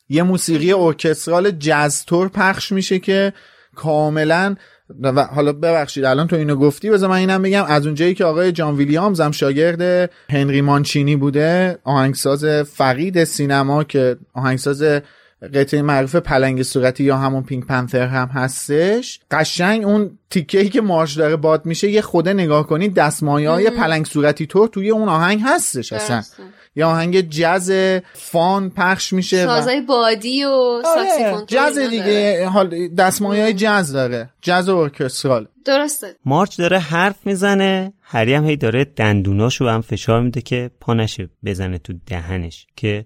[0.08, 3.32] یه موسیقی ارکسترال جاز تور پخش میشه که
[3.74, 4.56] کاملا
[5.02, 8.52] و حالا ببخشید الان تو اینو گفتی بذار من اینم بگم از اونجایی که آقای
[8.52, 14.84] جان ویلیامز هم شاگرد هنری مانچینی بوده آهنگساز فقید سینما که آهنگساز
[15.54, 19.20] قطعه معروف پلنگ صورتی یا همون Pink Panther هم هستش.
[19.30, 23.70] قشنگ اون تیکه ای که مارش داره باد میشه یه خورده نگاه کنید دستمایه های
[23.70, 26.16] پلنگ صورتی طور توی اون آهنگ هستش اصلا.
[26.16, 26.42] درسته.
[26.76, 27.72] یه آهنگ جز
[28.12, 32.46] fun پخش میشه و- سازای بادی و آره ساکسیفون جز دیگه.
[32.46, 35.48] حال دستمایه های جز داره جز و ارکسترال.
[35.64, 36.06] درسته.
[36.24, 41.28] مارج داره حرف می‌زنه هری هم هی داره دندوناشو هم فشار میده که پا نشه
[41.44, 43.04] بزنه تو دهنش که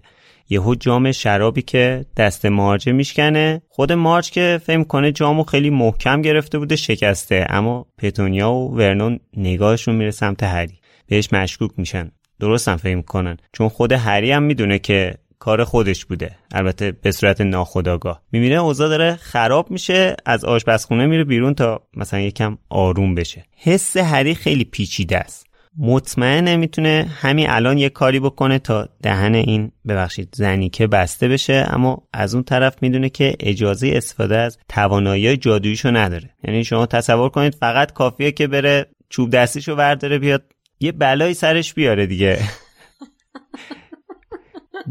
[0.49, 3.61] یهو جام شرابی که دست مارچ میشکنه.
[3.69, 9.19] خود مارچ که فهم کنه جامو خیلی محکم گرفته بوده شکسته اما پتونیا و ورنون
[9.37, 10.79] نگاهشون میره سمت هری.
[11.07, 12.11] بهش مشکوک میشن.
[12.39, 16.31] درست هم فهم کنن چون خود هری هم می‌دونه که کار خودش بوده.
[16.51, 18.21] البته به صورت ناخودآگاه.
[18.31, 23.45] می‌بینه اوضاع داره خراب میشه از آشپزخونه میره بیرون تا مثلا یکم آروم بشه.
[23.57, 25.47] حس هری خیلی پیچیده است.
[25.79, 31.67] مطمئنه می‌تونه همین الان یه کاری بکنه تا دهن این ببخشید زنی که بسته بشه.
[31.69, 36.29] اما از اون طرف می‌دونه که اجازه استفاده از توانایی جادوییشو نداره.
[36.43, 40.43] یعنی شما تصور کنید فقط کافیه که بره چوب دستیشو ورداره بیاد
[40.79, 42.39] یه بلایی سرش بیاره دیگه.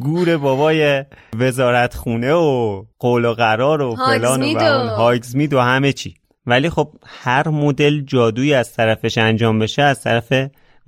[0.01, 1.05] گور بابای
[1.37, 6.15] وزارت خونه و قول و قرار و فلان و بهمان هاگزمید و همه چی.
[6.47, 10.33] ولی خب هر مدل جادویی از طرفش انجام بشه از طرف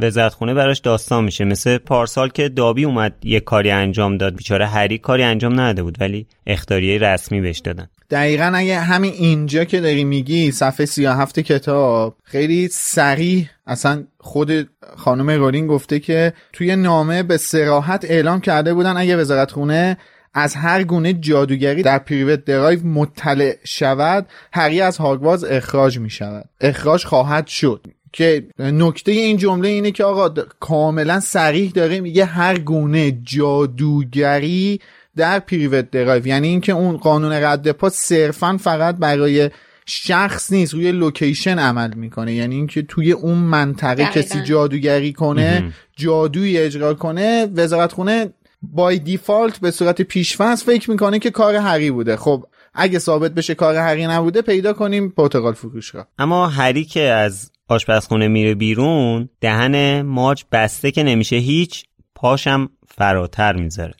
[0.00, 1.44] وزارت خونه براش داستان میشه.
[1.44, 4.36] مثل پارسال که دابی اومد یه کاری انجام داد.
[4.36, 7.88] بیچاره هری کاری انجام نداده بود ولی اخطاریه رسمی بهش دادن.
[8.10, 15.30] دقیقا اگه همین اینجا که داری میگی صفحه 37 کتاب خیلی سریع اصلا خود خانم
[15.30, 19.96] رولینگ گفته که توی نامه به صراحت اعلام کرده بودن اگه وزارت خونه
[20.34, 26.48] از هر گونه جادوگری در پریوت درایو مطلع شود هری از هاگوارتز اخراج می شود
[26.60, 27.86] اخراج خواهد شد.
[28.12, 34.80] که نکته این جمله اینه که آقا کاملا صریح داره میگه هر گونه جادوگری
[35.18, 39.50] در پریوت درایو یعنی اینکه اون قانون رد پا صرفا فقط برای
[39.86, 42.34] شخص نیست روی لوکیشن عمل می‌کنه.
[42.34, 44.10] یعنی اینکه توی اون منطقه دقیقاً.
[44.10, 51.18] کسی جادوگری کنه جادویی اجرا کنه وزارت خونه by default به صورت پیشفرض فکر می‌کنه
[51.18, 52.16] که کار هری بوده.
[52.16, 56.06] خب اگه ثابت بشه کار هری نبوده پیدا کنیم پرتغال فروشگاه.
[56.18, 63.52] اما هری که از آشپزخونه میره بیرون دهن مارچ بسته که نمیشه هیچ پاشم فراتر
[63.52, 63.94] می‌ذاره.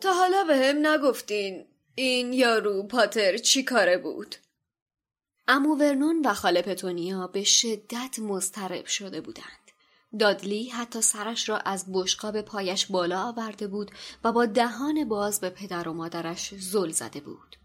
[0.00, 4.36] تا حالا به هم نگفتین این یارو پاتر چی کاره بود؟
[5.48, 9.44] امو ورنون و خاله پتونیا به شدت مضطرب شده بودند.
[10.18, 13.90] دادلی حتی سرش را از بشقاب پایش بالا آورده بود
[14.24, 17.56] و با دهان باز به پدر و مادرش زل زده بود.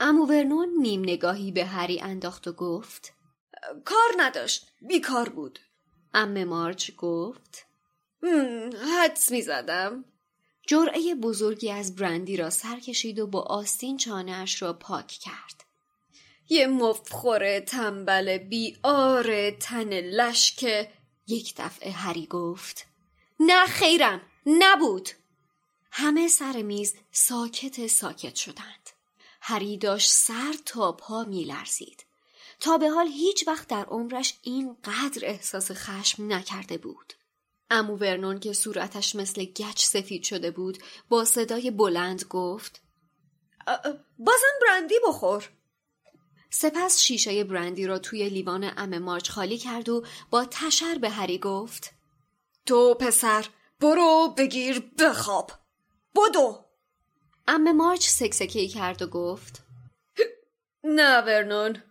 [0.00, 3.12] امو ورنون نیم نگاهی به هری انداخت و گفت
[3.84, 4.72] کار نداشت.
[4.80, 5.58] بیکار بود.
[6.14, 7.66] ام مارچ گفت
[9.02, 10.04] حدس می زدم.
[10.66, 15.64] جرعه بزرگی از برندی را سر کشید و با آستین چانهاش را پاک کرد.
[16.48, 20.92] یه مفخور تنبل بیار تن لشکه
[21.26, 22.86] یک دفعه هری گفت
[23.40, 25.08] نه خیرم نبود.
[25.90, 28.90] همه سر میز ساکت ساکت شدند.
[29.40, 32.05] هری داشت سر تا پا میلرزید.
[32.60, 37.12] تا به حال هیچ وقت در عمرش اینقدر احساس خشم نکرده بود.
[37.70, 42.82] امو ورنون که صورتش مثل گچ سفید شده بود با صدای بلند گفت
[44.18, 45.48] بازم برندی بخور.
[46.50, 51.38] سپس شیشه برندی را توی لیوان ام مارچ خالی کرد و با تشر به هری
[51.38, 51.92] گفت
[52.66, 53.46] تو پسر
[53.80, 55.52] برو بگیر بخواب.
[56.14, 56.64] بدو.
[57.48, 59.62] ام مارچ سکسکی کرد و گفت
[60.84, 61.82] نه ورنون.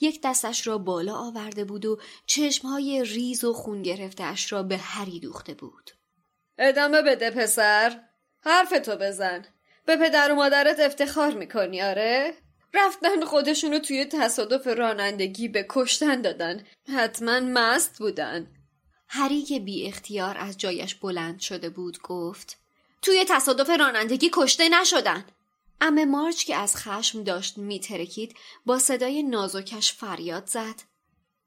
[0.00, 5.20] یک دستش را بالا آورده بود و چشمهای ریز و خون گرفتهاش را به هری
[5.20, 5.90] دوخته بود.
[6.58, 8.00] ادامه بده پسر.
[8.40, 9.44] حرف تو بزن.
[9.86, 12.34] به پدر و مادرت افتخار می‌کنی آره؟
[12.74, 16.66] رفتن خودشونو توی تصادف رانندگی به کشتن دادن.
[16.94, 18.54] حتما مست بودن.
[19.08, 22.58] هری که بی اختیار از جایش بلند شده بود گفت
[23.02, 25.24] توی تصادف رانندگی کشته نشدن.
[25.80, 30.82] ام مارچ که از خشم داشت میترکید با صدای نازکش فریاد زد.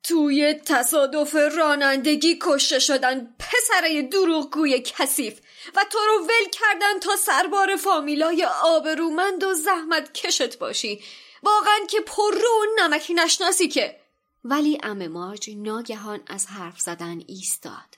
[0.04, 5.40] توی تصادف رانندگی کشته شدن پسره دروغگوی کثیف
[5.76, 11.02] و تو رو ول کردن تا سربار فامیلای آبرومند و زحمت کشت باشی.
[11.44, 14.00] واقعا که پر رو نمکی نشناسی که.
[14.44, 17.98] ولی ام مارچ ناگهان از حرف زدن ایستاد.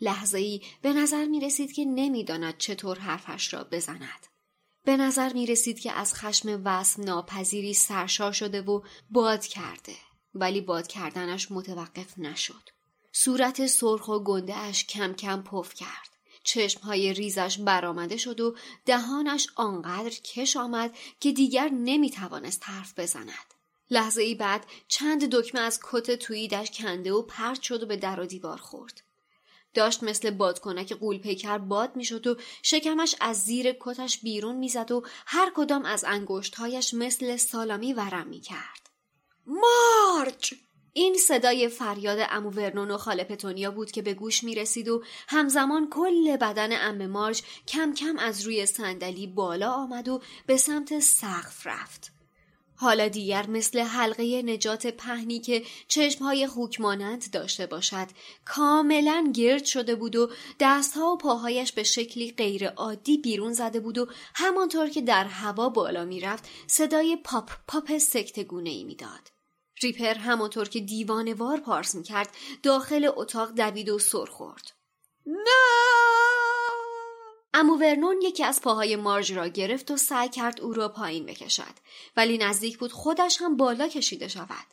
[0.00, 4.27] لحظه ای به نظر می رسید که نمی‌داند چطور حرفش را بزند.
[4.88, 9.96] به نظر می رسید که از خشم وسم ناپذیری سرشار شده و باد کرده
[10.34, 12.70] ولی باد کردنش متوقف نشد.
[13.12, 16.08] صورت سرخ و گنده اش کم کم پف کرد.
[16.44, 23.54] چشمهای ریزش برآمده شد و دهانش آنقدر کش آمد که دیگر نمی توانست حرف بزند.
[23.90, 28.20] لحظه ای بعد چند دکمه از کت توییدش کنده و پرت شد و به در
[28.20, 29.02] و دیوار خورد.
[29.74, 35.02] داشت مثل بادکنک قول پیکر باد می‌شد و شکمش از زیر کتش بیرون می‌زد و
[35.26, 38.90] هر کدام از انگشتهایش مثل سالامی ورم می‌کرد.
[39.46, 40.54] مارچ!
[40.92, 45.02] این صدای فریاد امو ورنون و خاله پتونیا بود که به گوش می رسید و
[45.28, 50.98] همزمان کل بدن ام مارچ کم کم از روی صندلی بالا آمد و به سمت
[50.98, 52.17] سقف رفت.
[52.80, 58.06] حالا دیگر مثل حلقه نجات پهنی که چشمهای خوک مانند داشته باشد
[58.44, 63.98] کاملا گرد شده بود و دستها و پاهایش به شکلی غیر عادی بیرون زده بود
[63.98, 69.30] و همانطور که در هوا بالا می‌رفت صدای پاپ پاپ سکتگونه ای می‌داد.
[69.82, 72.30] ریپر همانطور که دیوانوار پارس کرد
[72.62, 74.72] داخل اتاق دوید و سر خورد.
[75.26, 76.27] نه!
[77.60, 81.74] امو ورنون یکی از پاهای مارج را گرفت و سعی کرد او را پایین بکشد.
[82.16, 84.66] ولی نزدیک بود خودش هم بالا کشیده شود.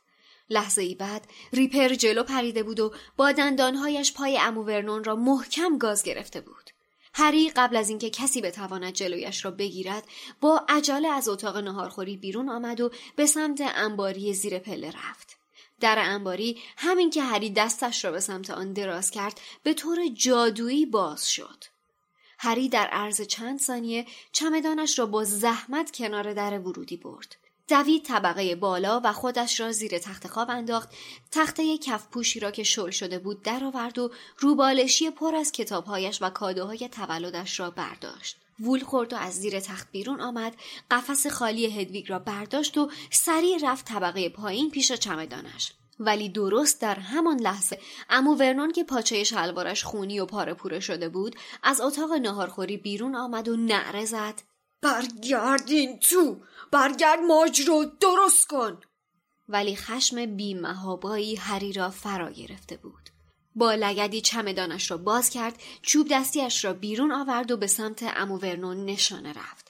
[0.49, 5.77] لحظه ای بعد ریپر جلو پریده بود و با دندانهایش پای امو ورنون را محکم
[5.77, 6.69] گاز گرفته بود.
[7.13, 10.03] هری قبل از اینکه کسی بتواند جلویش را بگیرد
[10.41, 15.37] با عجله از اتاق نهارخوری بیرون آمد و به سمت انباری زیر پله رفت.
[15.79, 20.85] در انباری همین که هری دستش را به سمت آن دراز کرد به طور جادویی
[20.85, 21.74] باز شد.
[22.45, 27.35] هری در عرض چند ثانیه چمدانش را با زحمت کنار در ورودی برد.
[27.67, 30.89] دوید طبقه بالا و خودش را زیر تخت خواب انداخت.
[31.31, 36.29] تخته کف پوشی را که شل شده بود درآورد و روبالشی پر از کتابهایش و
[36.29, 38.37] کادوهای تولدش را برداشت.
[38.59, 40.55] وول خورد و از زیر تخت بیرون آمد.
[40.91, 45.71] قفس خالی هدویگ را برداشت و سریع رفت طبقه پایین پیش چمدانش.
[45.99, 47.79] ولی درست در همان لحظه.
[48.09, 53.15] امو ورنون که پاچه شلوارش خونی و پاره پوره شده بود از اتاق ناهارخوری بیرون
[53.15, 54.41] آمد و نعره زد.
[54.81, 56.41] برگردین تو!
[56.71, 58.79] برگرد ماج رو درست کن!
[59.49, 63.09] ولی خشم بیمهابایی هری را فرا گرفته بود.
[63.55, 68.37] با لگدی چمدانش را باز کرد چوب دستیش را بیرون آورد و به سمت امو
[68.37, 69.64] ورنون نشانه رفت.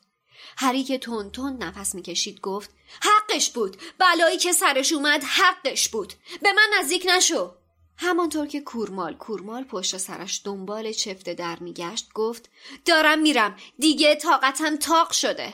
[0.58, 2.70] هری که تون تون نفس می‌کشید گفت
[3.02, 3.78] حقش بود.
[4.00, 6.14] بلایی که سرش اومد حقش بود.
[6.42, 7.52] به من نزدیک نشو.
[7.98, 12.50] همانطور که کورمال کورمال پشت سرش دنبال چفته در میگشت گفت
[12.86, 13.56] دارم میرم.
[13.80, 15.54] دیگه طاقتم تاق شده.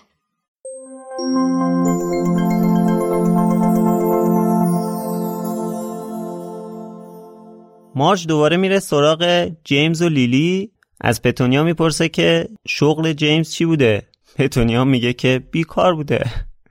[7.95, 10.71] مارج دوباره میره سراغ جیمز و لیلی.
[11.01, 16.25] از پتونیا می‌پرسه که شغل جیمز چی بوده؟ پتونیا میگه که بیکار بوده.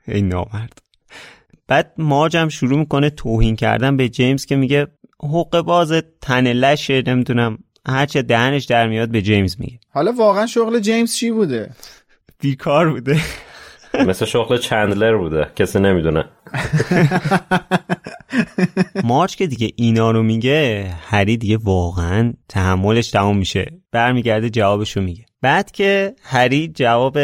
[0.07, 0.81] ای نامرد.
[1.67, 4.87] بعد مارج هم شروع می‌کنه توهین کردن به جیمز که میگه
[5.19, 7.57] حق باز تن لشه نمی‌دونم
[7.87, 9.79] هرچه دهنش در میاد به جیمز میگه.
[9.89, 11.69] حالا واقعا شغل جیمز چی بوده؟
[12.39, 13.21] بیکار بوده.
[14.07, 15.47] مثل شغل چندلر بوده.
[15.55, 16.25] کسی نمی‌دونه.
[19.03, 23.71] مارچ که دیگه اینا رو میگه هری دیگه واقعا تحملش تمام میشه.
[23.91, 25.25] برمیگرده جوابشو میگه.
[25.41, 27.17] بعد که هری جواب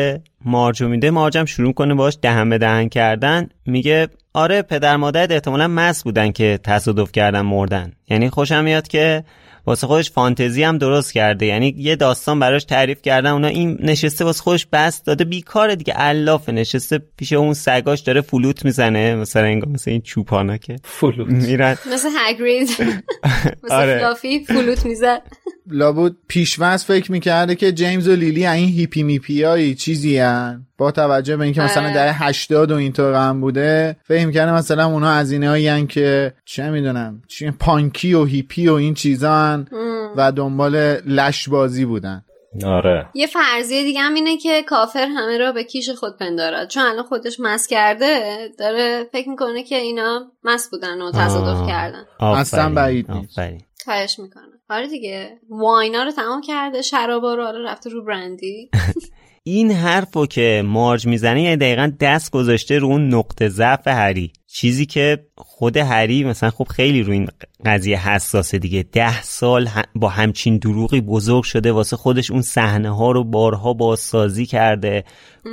[0.46, 3.50] مارجو میده مارجم شروع کنه باش دهن به دهن کردن.
[3.66, 7.92] میگه آره پدر مادرت احتمالا مس بودن که تصادف کردن مردن.
[8.10, 9.24] یعنی خوشم میاد که
[9.68, 11.46] واسه خودش فانتزی هم درست کرده.
[11.46, 15.24] یعنی یه داستان براش تعریف کردن اونا این نشسته واسه خودش بس داده.
[15.24, 16.52] بیکاره دیگه علافه.
[16.52, 19.16] نشسته پیش اون سگاش داره فلوت می‌زنه.
[19.16, 21.28] مثلا انگار مثل این چوپانا که فلوت.
[21.28, 21.78] میرن.
[21.94, 22.70] مثل هگرید.
[23.64, 24.00] مثل آره.
[24.00, 25.22] فلافی فلوت می‌زد
[25.70, 30.64] لابد پیش خودش فکر می‌کرده که جیمز و لیلی این هیپی میپی‌ای چیزی هن.
[30.78, 31.94] با توجه به اینکه مثلا آره.
[31.94, 37.22] در 80 و اینطور هم بوده فکر می‌کرده مثلا اونا از هایی که چه می‌دونم
[37.28, 42.24] چی پانکی و هیپی و این چیزا هن و دنبال لش بازی بودن.
[42.66, 43.10] آره.
[43.14, 46.70] یه فرضیه دیگه هم اینه که کافر همه را به کیش خود پندارد.
[46.70, 51.68] چون الان خودش مست کرده داره فکر می‌کنه که اینا مست بودن و تصادف.
[51.68, 52.06] کردن.
[52.20, 53.40] اصلا بعید نیست.
[53.86, 58.70] خواهش می‌کنه آره دیگه واینا رو تمام کرده شرابا رو حالا رفته رو برندی.
[59.44, 64.32] این حرفو که مارج می‌زنه یعنی دقیقا دست گذاشته رو اون نقطه ضعف هری.
[64.58, 67.28] چیزی که خود هری مثلا خب خیلی رو این
[67.66, 68.84] قضیه حساسه دیگه.
[68.92, 74.46] ده سال با همچین دروغی بزرگ شده واسه خودش اون صحنه ها رو بارها بازسازی
[74.46, 75.04] کرده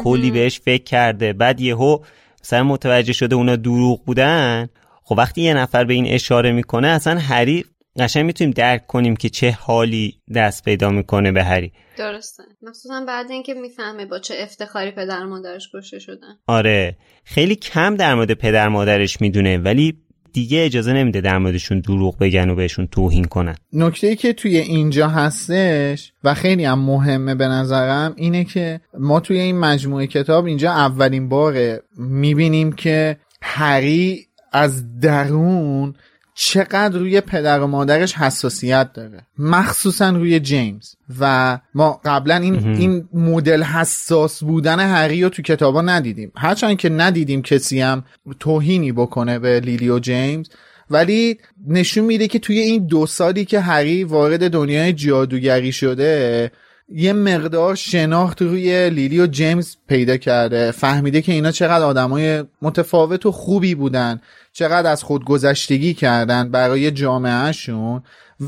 [0.03, 1.33] کلی بهش فکر کرده.
[1.33, 1.99] بعد یهو
[2.45, 4.69] مثلا متوجه شده اونا دروغ بودن.
[5.03, 7.65] خب وقتی یه نفر به این اشاره می‌کنه اصلا هری
[7.99, 11.73] قشنگ می‌تونیم درک کنیم که چه حالی دست پیدا می‌کنه به هری.
[11.99, 12.43] درسته.
[12.63, 16.37] مخصوصا بعد اینکه می‌فهمه با چه افتخاری پدر و مادرش کشته شدن.
[16.47, 16.97] آره.
[17.25, 19.99] خیلی کم در مورد پدر مادرش می‌دونه ولی
[20.33, 23.57] دیگه اجازه نمیده در موردشون دروغ بگن و بهشون توهین کنن.
[23.73, 29.21] نکته ای که توی اینجا هستش و خیلی هم مهمه به نظرم اینه که ما
[29.21, 35.95] توی این مجموعه کتاب اینجا اولین باره می‌بینیم که هری از درون
[36.35, 39.27] چقدر روی پدر و مادرش حساسیت داره.
[39.39, 40.95] مخصوصا روی جیمز.
[41.21, 46.33] و ما قبلا این این مدل حساس بودن هری رو تو کتابا ندیدیم.
[46.37, 48.05] هرچند که ندیدیم کسی هم
[48.41, 50.49] توهینی بکنه به لیلی و جیمز.
[50.91, 56.51] ولی نشون میده که توی این دو سالی که هری وارد دنیای جادوگری شده
[56.89, 60.71] یه مقدار شناخت روی لیلی و جیمز پیدا کرده.
[60.71, 64.21] فهمیده که اینا چقدر آدمای متفاوت و خوبی بودن.
[64.55, 68.03] چقدر از خودگذشتگی کردن برای جامعهشون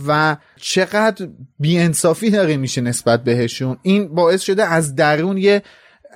[0.07, 1.28] و چقدر
[1.61, 5.62] بیانصافی داره میشه نسبت بهشون این باعث شده از درون یه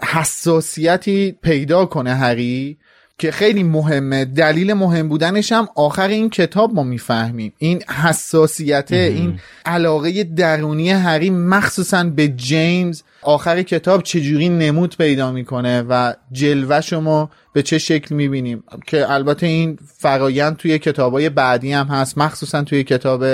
[0.03, 2.79] حساسیتی پیدا کنه هری.
[3.21, 4.25] که خیلی مهمه.
[4.25, 7.53] دلیل مهم بودنش هم آخر این کتاب ما می‌فهمیم.
[7.59, 13.03] این حساسیت این علاقه درونی هری مخصوصا به جیمز.
[13.23, 19.47] آخر کتاب چجوری نمود پیدا می‌کنه و جلوه ما به چه شکل می‌بینیم؟ که البته
[19.47, 23.25] این فرایند توی کتابای بعدی هم هست مخصوصا توی کتاب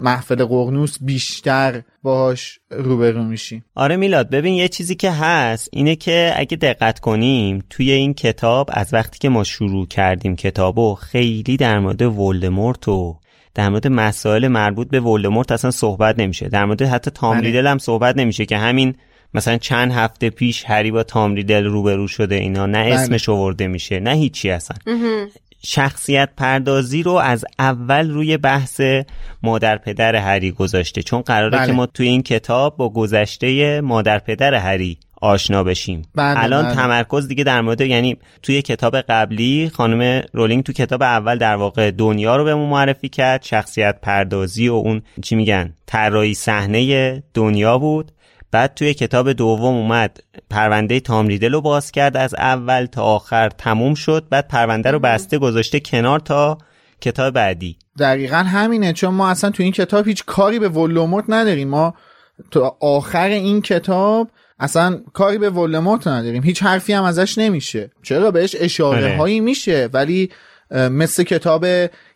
[0.00, 3.64] محفل قرنوس بیشتر باهاش روبرو میشیم.
[3.74, 8.70] آره میلاد ببین یه چیزی که هست اینه که اگه دقت کنیم توی این کتاب
[8.72, 13.18] از وقتی که ما شروع کردیم کتابو خیلی در مورد ولدمورت و
[13.54, 16.48] در مورد مسائل مربوط به ولدمورت اصلا صحبت نمیشه.
[16.48, 17.70] در مورد حتی تام بله.
[17.70, 18.94] هم صحبت نمیشه که همین
[19.34, 22.66] مثلا چند هفته پیش هری با تام ریدل روبرو شده اینا.
[22.66, 22.94] نه بله.
[22.94, 24.76] اسمش آورده میشه نه هیچی اصلا.
[25.64, 28.80] شخصیت پردازی رو از اول روی بحث
[29.42, 31.66] مادر پدر هری گذاشته چون قراره بله.
[31.66, 36.74] که ما توی این کتاب با گذشته مادر پدر هری آشنا بشیم بله، الان بله.
[36.74, 41.90] تمرکز دیگه در مورد یعنی توی کتاب قبلی خانم رولینگ تو کتاب اول در واقع
[41.90, 48.12] دنیا رو بهمون معرفی کرد شخصیت پردازی و اون چی میگن طراحی صحنه دنیا بود
[48.54, 50.20] بعد توی کتاب دوم اومد.
[50.50, 53.48] پرونده تام ریدل رو باز کرد از اول تا آخر.
[53.48, 54.26] تموم شد.
[54.30, 56.58] بعد پرونده رو بسته گذاشته کنار تا
[57.00, 57.76] کتاب بعدی.
[57.98, 58.92] دقیقا همینه.
[58.92, 61.68] چون ما اصلا تو این کتاب هیچ کاری به ولوموت نداریم.
[61.68, 61.94] ما
[62.50, 64.28] تو آخر این کتاب
[64.58, 66.42] اصلا کاری به ولدمورت نداریم.
[66.42, 67.90] هیچ حرفی هم ازش نمیشه.
[68.02, 69.16] چرا؟ بهش اشاره آره.
[69.16, 69.88] هایی میشه.
[69.92, 70.30] ولی
[70.70, 71.66] مثل کتاب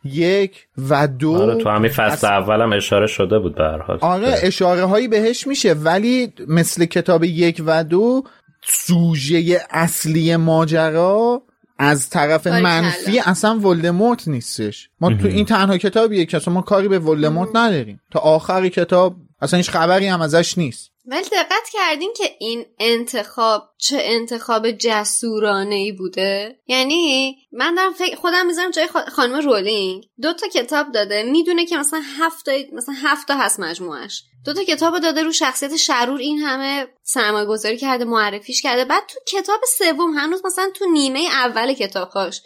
[0.05, 3.99] یک و دو آره تو همین فصل اصلا- اولم اشاره شده بود به هر حال.
[4.01, 8.25] آره اشاره هایی بهش میشه ولی مثل کتاب یک و دو
[8.65, 11.43] سوژه اصلی ماجرا
[11.79, 12.47] از طرف.
[12.47, 14.89] منفی اصلا ولدمورت نیستش.
[15.01, 18.01] ما تو این تنها کتابیه که اصلا ما کاری به ولدمورت نداریم.
[18.11, 20.91] تا آخر کتاب اصلا هیچ خبری هم ازش نیست.
[21.11, 28.17] ولی دقت کردین که این انتخاب چه انتخاب جسورانه ای بوده؟ یعنی من دارم فکر
[28.17, 30.09] خودم می‌ذارم جای خا- خانم رولینگ.
[30.23, 31.23] دو تا کتاب داده.
[31.23, 36.19] می‌دونه که مثلا هفت مثلا هفت هست مجموعش دو تا کتاب داده رو شخصیت شرور
[36.21, 38.85] این همه سرمایه گذاری کرده معرفیش کرده.
[38.85, 42.43] بعد تو کتاب سوم هنوز مثلا تو نیمه اول کتابهاش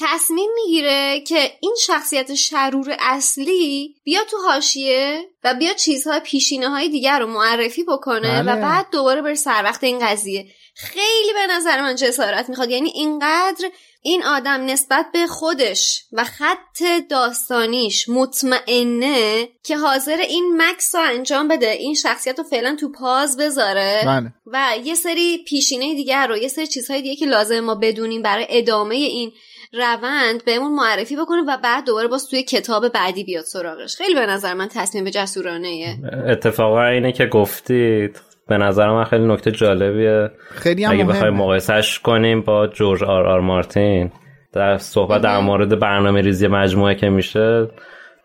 [0.00, 6.88] تصمیم می‌گیره که این شخصیت شرور اصلی بیا تو حاشیه و بیا چیزهای پیشینه های
[6.88, 8.52] دیگر رو معرفی بکنه بله.
[8.52, 10.46] و بعد دوباره بره سر وقت این قضیه.
[10.74, 12.70] خیلی به نظر من جسارت می‌خواد.
[12.70, 13.70] یعنی اینقدر
[14.02, 21.48] این آدم نسبت به خودش و خط داستانیش مطمئنه که حاضر این مکس رو انجام
[21.48, 24.32] بده این شخصیت رو فعلا تو پاز بذاره بله.
[24.46, 28.46] و یه سری پیشینه دیگر رو یه سری چیزهای دیگه که لازم ما بدونیم برای
[28.48, 29.32] ادامه این
[29.72, 33.96] روند بهمون معرفی بکنه و بعد دوباره باز توی کتاب بعدی بیاد سراغش.
[33.96, 38.20] خیلی به نظر من تصمیم جسورانه اتفاقا اینه که گفتید.
[38.48, 40.30] به نظر من خیلی نکته جالبیه.
[40.50, 44.10] خیلی هم اگه بخوایم مهمه مقایسهش کنیم با جورج آر آر مارتین
[44.52, 47.68] در صحبت در مورد برنامه ریزی مجموعه که میشه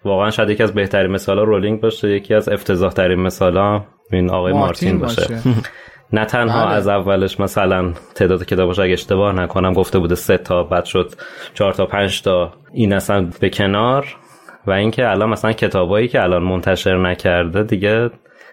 [0.06, 4.54] واقعا شاید یکی از بهترین مثالا رولینگ باشه یکی از افتضاح ترین مثالا این آقای
[4.54, 5.40] مارتین, باشه,
[6.14, 6.74] نه تنها بله.
[6.74, 11.12] از اولش مثلا تعداد کتاباش اگه اشتباه نکنم گفته بوده سه تا بعد شد
[11.54, 14.16] چهار تا پنج تا این اصلا به کنار
[14.68, 18.10] و اینکه الان مثلا کتابایی که الان منتشر نکرده دیگه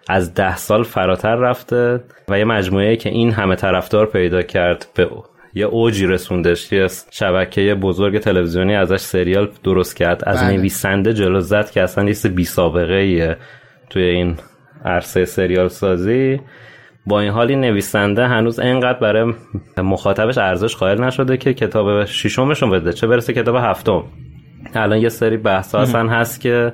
[0.08, 5.08] از ده سال فراتر رفته و یه مجموعه که این همه طرفدار پیدا کرد به
[5.54, 10.56] یه اوجی رسوندش یه شبکه بزرگ تلویزیونی ازش سریال درست کرد از بله.
[10.56, 13.36] نویسنده جلو زد که اصلا چیز بی سابقه ایه
[13.90, 14.36] توی این
[14.84, 16.40] عرصه سریال سازی
[17.06, 19.34] با این حال این نویسنده هنوز انقدر برای
[19.78, 22.92] مخاطبش ارزش قائل نشده که کتاب ششمشون بده.
[22.92, 24.04] چه برسه کتاب هفتم.
[24.74, 26.72] الان یه سری بحث اصلا هست که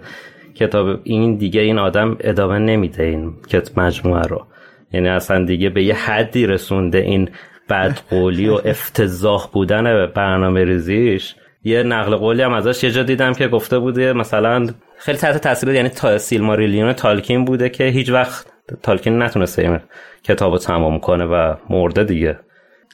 [0.54, 4.46] کتاب این دیگه این آدم ادامه نمیده این کت مجموعه رو.
[4.92, 7.30] یعنی اصلا دیگه به یه حدی رسونده این
[7.70, 11.34] بدقولی و افتضاح بودن برنامه ریزیش.
[11.64, 14.66] یه نقل قولی هم ازش یه جا دیدم که گفته بوده مثلا
[14.98, 18.46] خیلی تحت تاثیر یعنی تا سیلماریلیون تالکین بوده که هیچ وقت
[18.82, 19.78] تالکین نتونسته این
[20.22, 22.38] کتاب رو تمام کنه و مرده دیگه.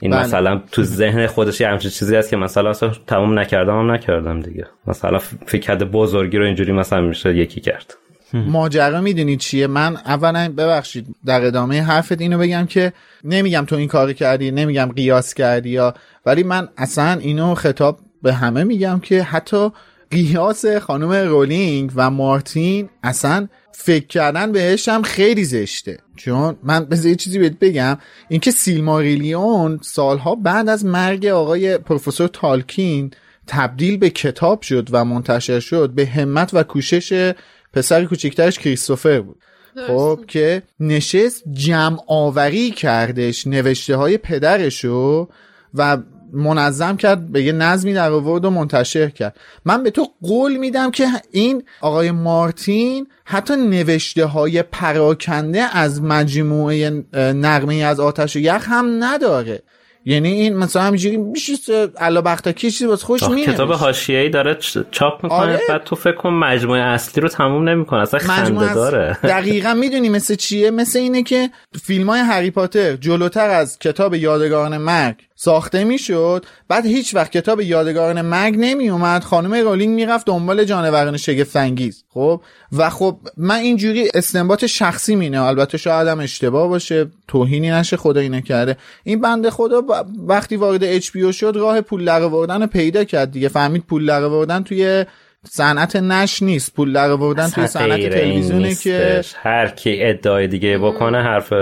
[0.00, 0.22] این بله.
[0.22, 4.40] مثلا تو ذهن خودش یه همچین چیزی هست که مثلا اصلا تمام نکردم هم نکردم
[4.40, 4.66] دیگه.
[4.86, 7.94] مثلا فکر کرده بزرگی رو اینجوری مثلا میشه یکی کرد.
[8.34, 12.92] ماجرا می‌دونی چیه؟ من اولا ببخشید در ادامه حرفت اینو بگم که
[13.24, 15.94] نمیگم تو این کار کردی نمیگم قیاس کردی یا
[16.26, 19.70] ولی من اصلا اینو خطاب به همه میگم که حتی
[20.14, 25.98] قیاس خانم رولینگ و مارتین اصلا فکر کردن بهش هم خیلی زشته.
[26.16, 27.98] چون من بذار یه چیزی بهت بگم.
[28.28, 33.10] اینکه سیلماریلیون سالها بعد از مرگ آقای پروفسور تالکین
[33.46, 37.32] تبدیل به کتاب شد و منتشر شد به همت و کوشش
[37.72, 39.36] پسر کوچکترش کریستوفر بود.
[39.86, 45.28] خب که نشست جمع آوری کردش نوشته های پدرشو
[45.74, 45.98] و
[46.34, 49.36] منظم کرد به یه نظمی در آورد و منتشر کرد.
[49.64, 57.04] من به تو قول میدم که این آقای مارتین حتی نوشته های پراکنده از مجموعه
[57.14, 59.62] نغمه از آتش و یخ هم نداره.
[60.06, 61.52] یعنی این مثلا همینجوری میشه
[61.98, 64.58] الا بختکی چیزی واسه خوش میاد کتاب حاشیه‌ای داره
[64.90, 65.60] چاپ می‌کنه آره.
[65.68, 69.18] بعد تو فکر کن مجموعه اصلی رو تموم نمی‌کنه اصلا خنده داره.
[69.22, 71.50] دقیقا می‌دونی مثل چیه؟ مثل اینه که
[71.82, 77.60] فیلم های هری پاتر جلوتر از کتاب یادگاران مرگ ساخته می‌شد بعد هیچ وقت کتاب
[77.60, 82.40] یادگاران مرگ نمی اومد خانم رولینگ می‌رفت دنبال جانوران شگفت انگیز خب؟
[82.76, 85.42] و خب من اینجوری استنباط شخصی مینه.
[85.42, 87.06] البته شاید هم اشتباه باشه.
[87.28, 92.04] توهینی نشه خدا اینه کرده این بنده خدا ب- وقتی وارد HBO شد راه پول
[92.60, 93.48] رو پیدا کرد دیگه.
[93.48, 95.04] فهمید پول درآوردن توی
[95.50, 96.74] صنعت نشر نیست.
[96.74, 99.22] پول درآوردن توی اصلا صنعت تلویزیونه که.
[99.42, 101.52] هر کی ادعای دیگه بکنه حرف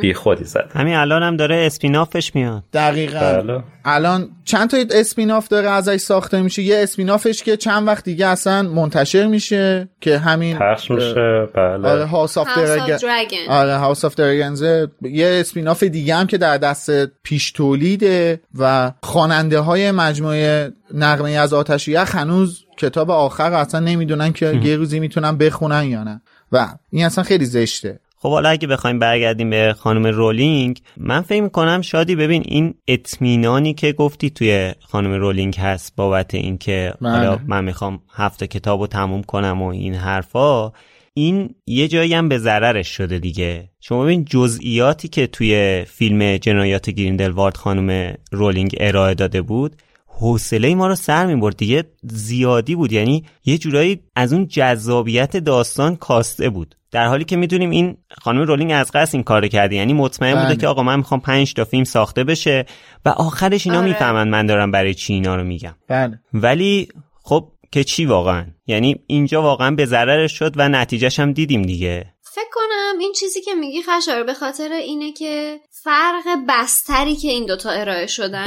[0.00, 2.64] بی خودی زد همین الان هم داره spin-off ش میاد.
[2.72, 3.42] دقیقا.
[3.42, 3.62] بله.
[3.84, 8.26] الان چند تا spin-off داره ازش ساخته میشه؟ یه spin-off ش که چند وقت دیگه
[8.26, 11.46] اصلا منتشر میشه که همین پخش میشه.
[11.54, 11.88] بله.
[11.88, 13.48] آره House of of Dragon.
[13.48, 14.62] آره House of Dragons
[15.02, 21.52] یه اسپیناف دیگه هم که در دست پیش تولیده و خواننده های مجموعه نغمه از
[21.52, 26.20] آتش یخ هنوز کتاب آخر رو اصلا نمی‌دونن که یه روزی می‌تونن بخونن یا نه.
[26.52, 28.00] و این اصلا خیلی زشته.
[28.20, 33.74] خب حالا اگه بخوایم برگردیم به خانم رولینگ من فکر می‌کنم شادی ببین این اطمینانی
[33.74, 37.44] که گفتی توی خانم رولینگ هست بابت اینکه حالا بله.
[37.46, 40.72] من می‌خوام هفته کتاب رو تموم کنم و این حرفا
[41.14, 43.70] این یه جایی هم به ضررش شده دیگه.
[43.80, 49.76] شما ببین جزئیاتی که توی فیلم جنایات گریندلوالد خانم رولینگ ارائه داده بود
[50.20, 51.84] حوصله ما رو سر می‌برد دیگه.
[52.02, 52.92] زیادی بود.
[52.92, 56.74] یعنی یه جورایی از اون جذابیت داستان کاسته بود.
[56.90, 59.76] در حالی که می‌دونیم این خانم رولینگ از قصد این کار کرده.
[59.76, 60.42] یعنی مطمئن بله.
[60.42, 62.66] بوده که آقا من می‌خوام پنج تا فیلم ساخته بشه
[63.04, 63.88] و آخرش اینا آره.
[63.88, 65.74] می‌فهمن من دارم برای چی اینا رو میگم.
[65.88, 66.20] بله.
[66.34, 66.88] ولی
[67.22, 72.14] خب که چی واقعا؟ یعنی اینجا واقعا به ضررش شد و نتیجهش هم دیدیم دیگه.
[72.38, 77.46] فکر کنم این چیزی که میگی خشار به خاطر اینه که فرق بستری که این
[77.46, 78.44] دوتا ارائه شدن.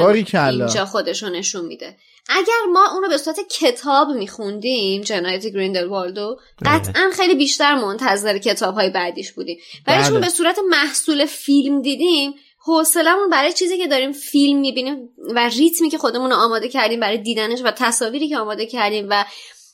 [0.60, 1.96] اینجا خودشو نشون میده
[2.28, 8.90] اگر ما اونو به صورت کتاب میخوندیم جنایت گریندلوالدو قطعا خیلی بیشتر منتظر کتاب های
[8.90, 10.08] بعدیش بودیم ولی بله.
[10.08, 12.34] چون به صورت محصول فیلم دیدیم
[12.64, 17.18] حوصلمون برای چیزی که داریم فیلم می‌بینیم و ریتمی که خودمون رو آماده کردیم برای
[17.18, 19.24] دیدنش و تصاویری که آماده کردیم و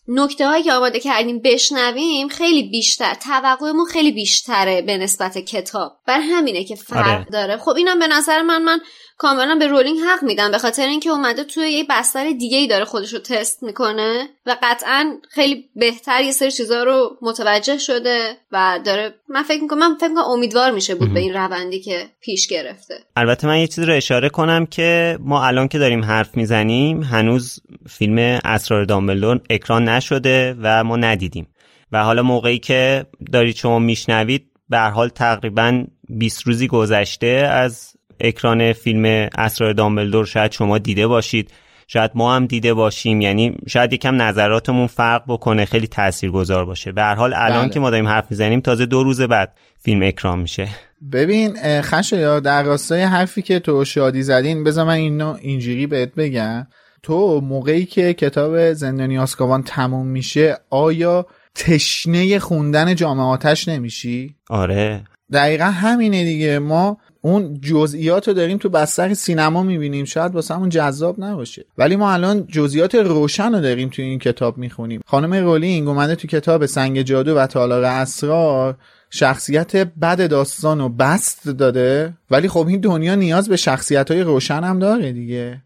[0.09, 6.21] نکته هایی که آماده کردیم بشنویم خیلی بیشتر توقعمون خیلی بیشتره به نسبت کتاب بر
[6.21, 7.27] همینه که فرق آره.
[7.33, 8.81] داره خب اینم به نظر من من
[9.19, 12.85] کاملا به رولینگ حق میدم به خاطر اینکه اومده توی یه بستر دیگه ای داره
[12.85, 18.81] خودش رو تست می‌کنه و قطعا خیلی بهتر یه سری چیزا رو متوجه شده و
[18.85, 22.47] داره من فکر می‌کنم من فکر می‌کنم امیدوار میشه بود به این روندی که پیش
[22.47, 22.95] گرفته.
[23.17, 27.61] البته من یه چیز رو اشاره کنم که ما الان که داریم حرف می‌زنیم هنوز
[27.89, 31.49] فیلم اسرار دامبلدور اکران نشده و ما ندیدیم.
[31.93, 37.98] و حالا موقعی که دارید شما میشنوید به هر حال تقریبا 20 روزی گذشته از
[38.21, 41.51] اکران فیلم اسرار دامبلدور شاید شما دیده باشید.
[41.87, 43.21] شاید ما هم دیده باشیم.
[43.21, 45.65] یعنی شاید یکم نظراتمون فرق بکنه.
[45.65, 46.93] خیلی تاثیرگذار باشه.
[46.93, 47.71] به هر حال الان بله.
[47.71, 50.69] که ما داریم حرف می‌زنیم تازه دو روز بعد فیلم اکران میشه.
[51.13, 56.15] ببین اه، خشایا در راستای حرفی که تو شادی زدین بذار من اینو اینجوری بهت
[56.15, 56.67] بگم.
[57.03, 65.05] تو موقعی که کتاب زندانی آسکابان تموم میشه آیا تشنه خوندن جامعه آتش نمیشی؟ آره.
[65.33, 66.59] دقیقا همینه دیگه.
[66.59, 66.99] ما
[67.29, 70.05] اون جزئیات رو داریم تو بستر سینما می‌بینیم.
[70.05, 71.65] شاید واسه همون جذاب نباشه.
[71.79, 75.01] ولی ما الان جزئیات روشن رو داریم تو این کتاب می‌خونیم.
[75.07, 78.77] خانم رولینگ اومده تو کتاب سنگ جادو و تالار اسرار
[79.11, 82.15] شخصیت بد داستان رو بست داده.
[82.31, 85.63] ولی خب این دنیا نیاز به شخصیت های روشن هم داره دیگه.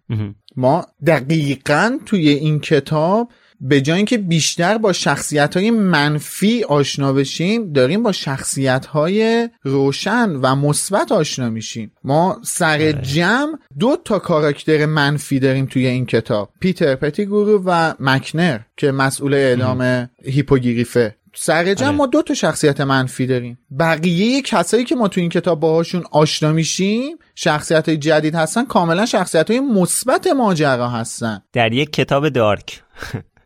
[0.56, 3.28] ما دقیقا توی این کتاب
[3.64, 10.30] به جای اینکه بیشتر با شخصیت های منفی آشنا بشیم داریم با شخصیت های روشن
[10.30, 11.92] و مثبت آشنا میشیم.
[12.04, 16.50] ما سر جمع دو تا کاراکتر منفی داریم توی این کتاب.
[16.60, 21.16] پیتر پتیگورو و مکنر که مسئول اعلام هیپوگریفه.
[21.34, 21.96] سر جمع آره.
[21.96, 23.58] ما دو تا شخصیت منفی داریم.
[23.78, 29.06] بقیه کسایی که ما تو این کتاب باهاشون آشنا میشیم شخصیت های جدید هستن کاملا
[29.06, 31.42] شخصیت های مثبت ماجرا هستن.
[31.52, 32.82] در یک کتاب دارک.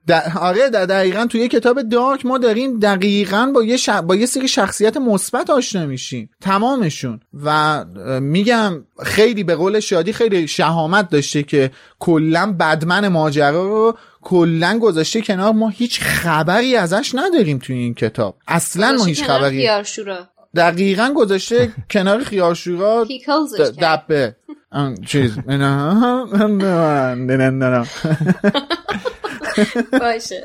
[0.07, 3.89] در آره در دقیقا توی کتاب دارک ما داریم دقیقا با یه, ش...
[3.89, 7.21] با یه سری شخصیت مثبت آشنا میشیم تمامشون.
[7.45, 7.85] و
[8.21, 15.21] میگم خیلی به قول شادی خیلی شهامت داشته که کلا بدمن ماجرا رو کلا گذاشته
[15.21, 15.53] کنار.
[15.53, 18.37] ما هیچ خبری ازش نداریم توی این کتاب.
[18.49, 20.29] اصلا ما هیچ خبری خیارشورا.
[20.57, 23.07] دقیقا گذاشته کنار خیارشورا.
[23.83, 24.37] دبه.
[25.07, 25.39] چیز.
[25.49, 27.87] نه نه نه.
[30.01, 30.43] باشه.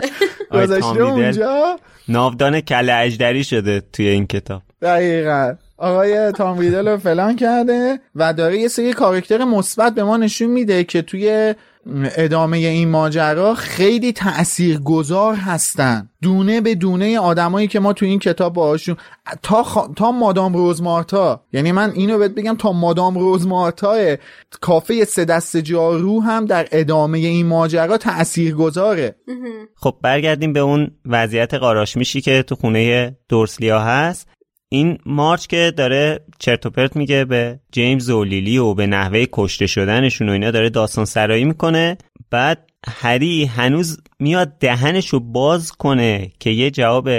[0.49, 4.61] آقای گذاشته اونجا؟ ناودان کله اجدری شده توی این کتاب.
[4.81, 5.55] دقیقا.
[5.77, 10.49] آقای تام ریدل رو فلان کرده و داره یه سری کارکتر مثبت به ما نشون
[10.49, 11.55] میده که توی
[12.15, 16.09] ادامه این ماجرا خیلی تأثیر گذار هستن.
[16.21, 18.97] دونه به دونه آدمایی که ما تو این کتاب باهاشون
[19.43, 19.87] تا, خا...
[19.95, 24.15] تا مادام روزمارتا یعنی من اینو بهت بگم تا مادام روزمارتا
[24.61, 29.15] کافه سه دست جارو هم در ادامه این ماجرا تأثیر گذاره
[29.75, 34.27] خب برگردیم به اون وضعیت قاراش میشی که تو خونه دورسلیا هست.
[34.73, 39.25] این مارچ که داره چرت و پرت میگه به جیمز و لیلی و به نحوه
[39.31, 41.97] کشته شدنشون و اینا داره داستان سرایی می‌کنه.
[42.29, 47.09] بعد هری هنوز میاد دهنشو باز کنه که یه جواب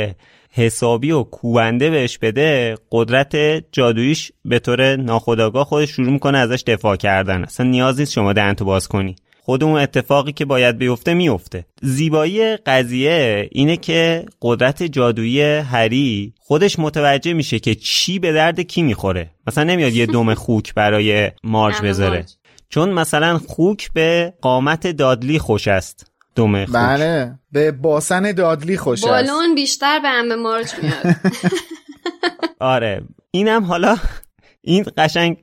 [0.52, 2.74] حسابی و کوبنده بهش بده.
[2.92, 3.36] قدرت
[3.72, 7.44] جادویش به طور ناخودآگاه خودش شروع می‌کنه ازش دفاع کردن.
[7.44, 9.16] اصلا نیاز نیست شما دهنتو باز کنی.
[9.44, 11.66] خود اون اتفاقی که باید بیفته میفته.
[11.82, 18.82] زیبایی قضیه اینه که قدرت جادویی هری خودش متوجه میشه که چی به درد کی
[18.82, 19.30] می‌خوره.
[19.46, 22.16] مثلا نمیاد یه دم خوک برای مارج بذاره.
[22.16, 22.32] مارج.
[22.68, 26.12] چون مثلا خوک به قامت دادلی خوش است.
[26.34, 26.74] دم خوک.
[26.74, 27.38] بله.
[27.52, 29.08] به باسن دادلی خوش است.
[29.08, 31.16] بالون بیشتر به همه مارچ میاد.
[32.60, 33.02] آره.
[33.30, 33.96] اینم حالا
[34.60, 35.36] این قشنگ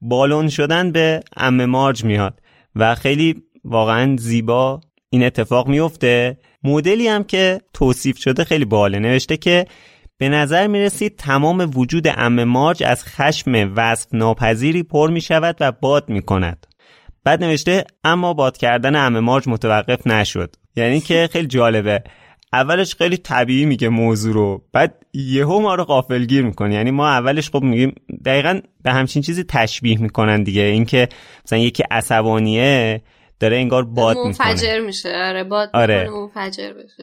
[0.00, 2.40] بالون شدن به ام مارج میاد.
[2.76, 9.36] و خیلی واقعا زیبا این اتفاق میفته مدلی هم که توصیف شده خیلی باله نوشته
[9.36, 9.66] که
[10.18, 15.56] به نظر می رسید تمام وجود ام مارج از خشم وصف ناپذیری پر می شود
[15.60, 16.66] و باد می کند
[17.24, 20.56] بعد نوشته اما باد کردن ام مارج متوقف نشد.
[20.76, 22.02] یعنی که خیلی جالبه.
[22.56, 24.62] اولش خیلی طبیعی میگه موضوع رو.
[24.72, 26.74] بعد یهو ما رو غافلگیر می‌کنه.
[26.74, 27.94] یعنی ما اولش خب میگیم
[28.24, 30.62] دقیقا به همچین چیزی تشبیه می‌کنن دیگه.
[30.62, 31.08] اینکه
[31.44, 33.02] مثلا یکی عصبانیه
[33.40, 34.48] داره انگار باد می‌کنه.
[34.48, 35.08] منفجر میشه.
[35.08, 36.10] آره باد آره.
[36.10, 37.02] منفجر بشه.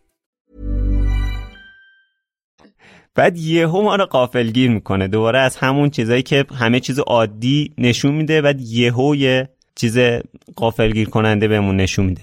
[3.15, 5.07] بعد یهو ما رو قافلگیر می‌کنه.
[5.07, 9.97] دوباره از همون چیزایی که همه چیز عادی نشون میده بعد یهو یه چیز
[10.55, 12.21] قافلگیر کننده بهمون نشون میده.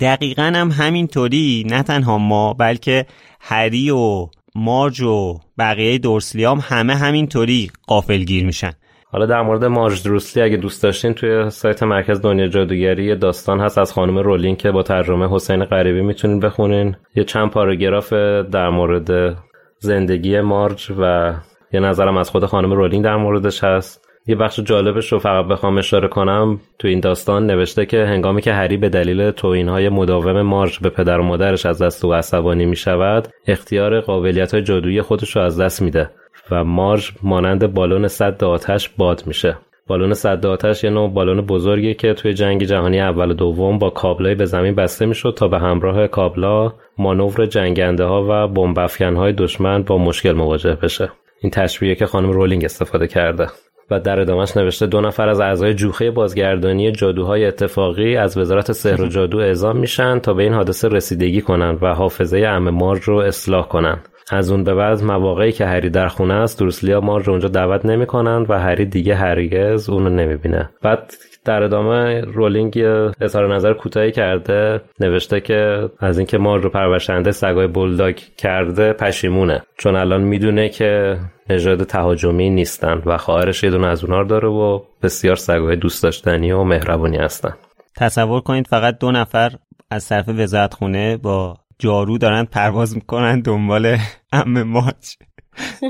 [0.00, 3.06] دقیقا هم همینطوری نه تنها ما بلکه
[3.40, 8.72] هری و مارج و بقیه دورسلیام همه همینطوری قافلگیر میشن.
[9.06, 13.60] حالا در مورد مارج دروسلی اگه دوست داشتین توی سایت مرکز دنیا جادوگری یه داستان
[13.60, 16.96] هست از خانم رولینگ که با ترجمه حسین غریبی می‌تونین بخونین.
[17.16, 18.12] یه چند پاراگراف
[18.52, 19.36] در مورد
[19.84, 21.34] زندگی مارج و
[21.72, 24.08] یه نظرم از خود خانم رولینگ در موردش هست.
[24.26, 26.60] یه بخش جالبش رو فقط بخوام اشاره کنم.
[26.78, 29.32] تو این داستان نوشته که هنگامی که هری به دلیل
[29.68, 34.54] های مداوم مارج به پدر و مادرش از دست او عصبانی می شود اختیار قابلیت
[34.54, 36.10] های جادویی خودش رو از دست میده
[36.50, 39.56] و مارج مانند بالون صد آتش باد میشه.
[39.86, 43.90] بالون صد آتش یه نوع بالون بزرگی که توی جنگ جهانی اول و دوم با
[43.90, 49.32] کابلای به زمین بسته می‌شد تا به همراه کابلا مانور جنگنده ها و بمب های
[49.32, 51.10] دشمن با مشکل مواجه بشه.
[51.40, 53.46] این تشبیه که خانم رولینگ استفاده کرده.
[53.90, 59.02] و در ادامهش نوشته دو نفر از اعضای جوخه بازگردانی جادوهای اتفاقی از وزارت سحر
[59.02, 63.16] و جادو اعزام میشن تا به این حادثه رسیدگی کنند و حافظه ام مارج رو
[63.16, 67.48] اصلاح کنند از اون به بعد مواقعی که هری در خونه است دورسلیا مارج اونجا
[67.48, 70.70] دعوت نمی‌کنند و هری دیگه هرگز اونو نمی‌بینه.
[70.82, 71.12] بعد
[71.44, 72.78] در ادامه رولینگ
[73.20, 79.62] اظهار نظر کوتاهی کرده نوشته که از اینکه مارج رو پرورشنده سگای بولداگ کرده پشیمونه.
[79.78, 81.18] چون الان می‌دونه که
[81.50, 86.52] نژاد تهاجمی نیستن و خواهرش یه دونه از اونها داره و بسیار سگای دوست داشتنی
[86.52, 87.54] و مهربونی هستن.
[87.96, 89.52] تصور کنید فقط دو نفر
[89.90, 93.98] از طرف وزارت خونه با جارو دارن پرواز می‌کنن دنبال
[94.32, 95.14] ام ماچ.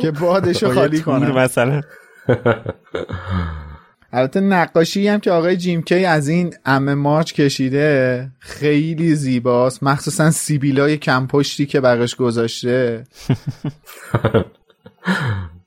[0.03, 1.31] که بادشو خالی کنن.
[1.31, 1.81] مثلا.
[4.13, 9.83] البته نقاشی هم که آقای جیم کی از این ام مارچ کشیده خیلی زیباست.
[9.83, 13.05] مخصوصا سیبیلای کمپشتی که برش گذاشته.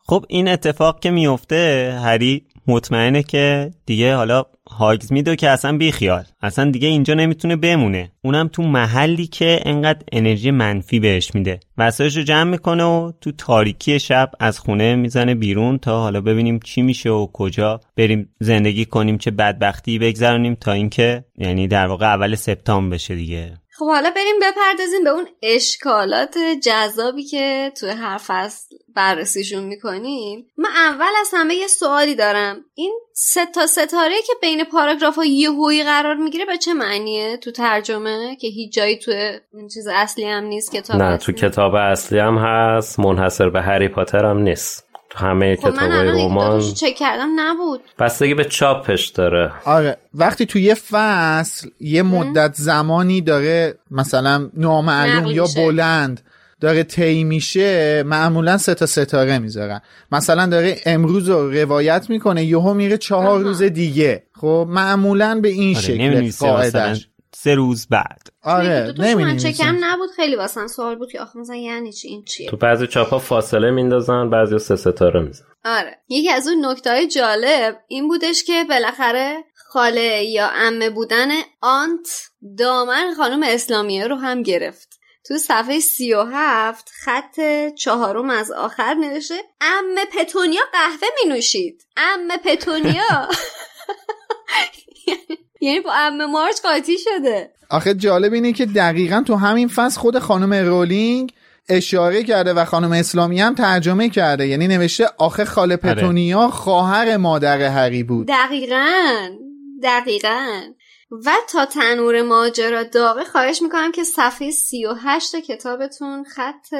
[0.09, 4.45] خب این اتفاق که میفته هری مطمئنه که دیگه حالا
[4.78, 6.23] هاگز میدو که اصلا بیخیال.
[6.41, 8.11] اصلا دیگه اینجا نمی‌تونه بمونه.
[8.21, 11.59] اونم تو محلی که انقدر انرژی منفی بهش میده.
[11.78, 16.59] وسایش رو جمع می‌کنه و تو تاریکی شب از خونه می‌زنه بیرون تا حالا ببینیم
[16.63, 17.80] چی میشه و کجا.
[17.97, 23.53] بریم زندگی کنیم چه بدبختی بگذرونیم تا اینکه یعنی در واقع اول سپتامبر بشه دیگه.
[23.78, 30.47] خب حالا بریم بپردازیم به اون اشکالات جذابی که توی هر فصل بررسیشون می‌کنیم.
[30.57, 32.57] من اول از همه یه سوالی دارم.
[32.75, 37.51] این سه تا ستاره که بین پاراگراف ها یهویی قرار می‌گیره به چه معنیه تو
[37.51, 39.11] ترجمه؟ که هیچ جایی تو
[39.53, 43.88] این چیز اصلی هم نیست کتاب نه تو کتاب اصلی هم هست منحصر به هری
[43.88, 44.87] پاتر هم نیست.
[45.18, 46.74] همه خب من کتاب الان رمان.
[46.74, 47.80] چک کردم نبود.
[47.99, 49.51] بستگی به چاپش داره.
[49.65, 55.47] آره وقتی تو یه فصل یه مدت زمانی داره مثلا نامعلوم یا.
[55.55, 56.22] بلند
[56.61, 59.82] داره طی میشه معمولا سه تا ستاره می‌ذارن.
[60.11, 64.24] مثلا داره امروز رو روایت می‌کنه یهو میره چهار روز دیگه.
[64.41, 67.07] خب معمولا به این آره شکل قاعدش.
[67.40, 68.28] سه روز بعد.
[68.44, 69.54] آره من نمی‌نویسه.
[69.54, 72.88] چکم نبود؟ خیلی واسه سوال بود که آخه مثلا یعنی چی؟ این چیه؟ تو بعضی
[72.88, 75.98] چاپ ها فاصله میندازن بعضی سه ستاره میزن آره.
[76.10, 81.28] یکی از اون نکته های جالب این بودش که بالاخره خاله یا امه بودن
[81.62, 82.08] آنت
[82.58, 85.00] دامن خانم اسلامیه رو هم گرفت.
[85.28, 87.40] تو صفحه سی و هفت خط
[87.78, 93.28] چهارم از آخر نوشته امه پتونیا قهوه می نوشید امه پتونیا
[95.62, 97.49] یعنی با امه مارچ قاطی شده.
[97.70, 101.34] آخه جالب اینه که دقیقا تو همین فصل خود خانم رولینگ
[101.70, 104.47] اشاره کرده و خانم اسلامی هم ترجمه کرده.
[104.47, 105.93] یعنی نوشته آخه خاله آره.
[105.93, 108.28] پتونیا خواهر مادر هری بود.
[108.28, 108.86] دقیقا.
[109.84, 110.62] دقیقا.
[111.12, 116.76] و تا تنور ماجرا داغه خواهش می‌کنم که صفحه سی و هشت کتابتون خط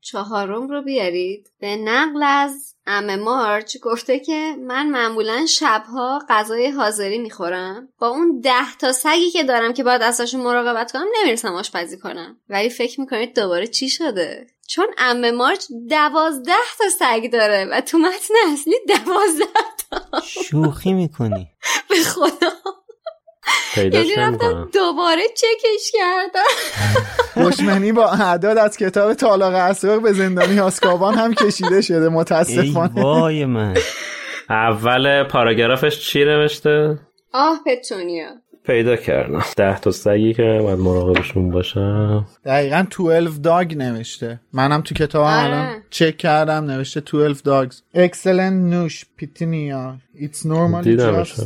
[0.00, 1.50] چهارم رو بیارید.
[1.60, 7.88] به نقل از ام مارچ گفته که من معمولا شبها غذای حاضری می‌خورم.
[7.98, 12.36] با اون ده تا سگی که دارم که باید ازشون مراقبت کنم نمی‌رسم آشپزی کنم.
[12.48, 17.98] ولی فکر می‌کنید دوباره چی شده؟ چون ام مارچ دوازده تا سگ داره و تو
[17.98, 19.44] متن اصلی دوازده
[19.90, 20.20] تا.
[20.20, 21.48] شوخی می‌کنی.
[21.90, 22.52] به خدا.
[23.76, 27.48] یعنی رفتم دوباره چکش کردم.
[27.48, 33.02] دشمنی با اعداد از کتاب تالاق اسرار به زندانی آسکابان هم کشیده شده ای متاسفانه
[33.02, 33.74] وای من.
[34.50, 36.98] اول پاراگرافش چی نوشته؟
[37.32, 39.44] آه پتونیا پیدا کردم.
[39.56, 42.26] ده تا سگی که باید مراقبشون باشم.
[42.44, 44.40] دقیقا 12 داگ نوشته.
[44.52, 45.44] منم تو کتاب آره.
[45.44, 49.96] الان چک کردم نوشته 12 dogs excellent نوش پیتینیا.
[50.14, 51.40] It's normally دیدمش، just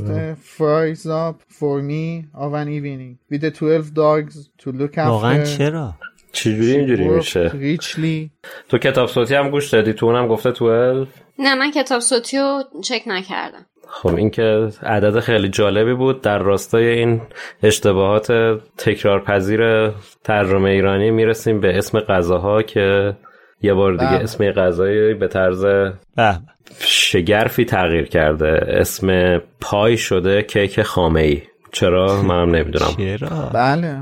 [0.57, 3.19] fries up for me of an evening.
[3.31, 5.95] With the 12 dogs to look واقعا after چرا؟
[6.33, 8.31] چجوری اینجوری میشه؟ richly.
[8.69, 11.07] تو کتاب صوتی هم گوش دادی؟ تو اونم گفته 12
[11.39, 13.67] نه من کتاب صوتی رو چک نکردم.
[13.89, 16.22] خب این که عدد خیلی جالبی بود.
[16.22, 17.20] در راستای این
[17.62, 18.32] اشتباهات
[18.78, 19.91] تکرارپذیر
[20.24, 23.16] ترجمه ایرانی می‌رسیم به اسم غذاها که
[23.62, 24.22] یه بار دیگه بله.
[24.22, 26.39] اسم غذایی به طرز به به.
[26.78, 28.61] شگرفی تغییر کرده.
[28.68, 33.18] اسم پای شده کیک خامه ای چرا؟ منم نمی‌دونم.
[33.18, 34.01] چرا؟ بله.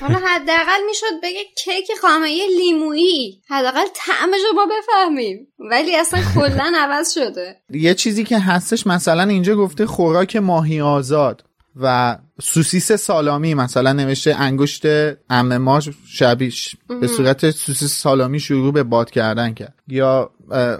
[0.00, 3.42] حالا حداقل می‌شد بگه کیک خامه لیمویی.
[3.48, 5.48] حداقل طعمش رو ما بفهمیم.
[5.70, 7.56] ولی اصلا کلا عوض شده.
[7.70, 11.44] یه چیزی که هستش مثلا اینجا گفته خوراک ماهی آزاد
[11.76, 14.82] و سوسیس سالامی مثلا نوشته انگشت
[15.30, 19.74] ام ما شبیش به صورت سوسیس سالامی شروع به باد کردن کرد.
[19.88, 20.30] یا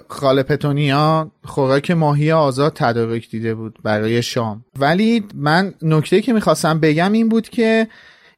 [0.09, 4.65] خاله پتونیا خوراک ماهی آزاد تدارک دیده بود برای شام.
[4.79, 7.89] ولی من نکته که می‌خواستم بگم این بود که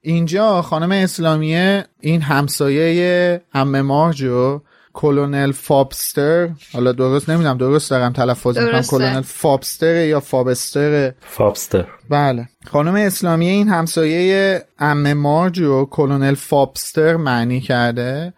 [0.06, 4.60] اینجا خانم اسلامیه این همسایه عمه مارجو
[4.92, 6.48] کلونل فابستر.
[6.72, 8.82] حالا درست نمی‌دونم درست دارم تلفظ می‌کنم.
[8.82, 11.86] کلونل فابستر یا فابستر؟ فابستر.
[12.10, 12.48] بله.
[12.66, 18.32] خانم اسلامیه این همسایه عمه مارجو کلونل فابستر معنی کرده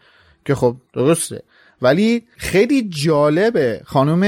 [0.44, 1.42] که خب درسته.
[1.82, 3.80] ولی خیلی جالبه.
[3.84, 4.22] خانم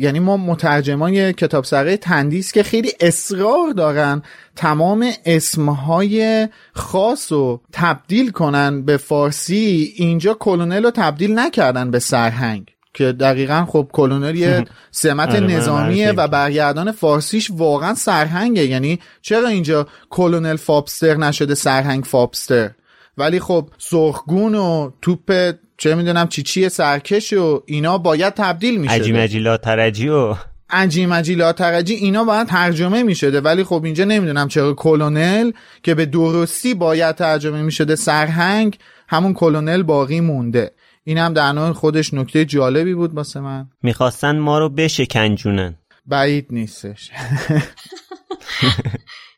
[0.00, 4.22] یعنی ما مترجمان کتاب سره تندیس که خیلی اصرار دارن
[4.56, 9.92] تمام اسمهای خاص رو تبدیل کنن به فارسی.
[9.96, 16.12] اینجا کلونل رو تبدیل نکردن به سرهنگ که دقیقا خب کلونل یه سمت آره، نظامیه
[16.12, 18.66] و برگردان فارسیش واقعا سرهنگه.
[18.66, 22.70] یعنی چرا اینجا کلونل فابستر نشده سرهنگ فابستر؟
[23.18, 25.52] ولی خب سرخگون و توپ
[25.82, 30.34] چه می‌دونم چی چی سرکش و اینا باید تبدیل میشه عجی مجیلا ترجی و
[30.70, 33.40] انجی مجی لاترجی اینا باید ترجمه می‌شده.
[33.40, 35.52] ولی خب اینجا نمی‌دونم چرا کلونل
[35.82, 38.78] که به درستی باید ترجمه می‌شده سرهنگ
[39.08, 40.70] همون کلونل باقی مونده.
[41.04, 43.68] این هم در نوع خودش نکته جالبی بود واسه من.
[43.82, 45.74] می‌خواستن ما رو بشکنجونن.
[46.06, 47.10] بعید نیستش.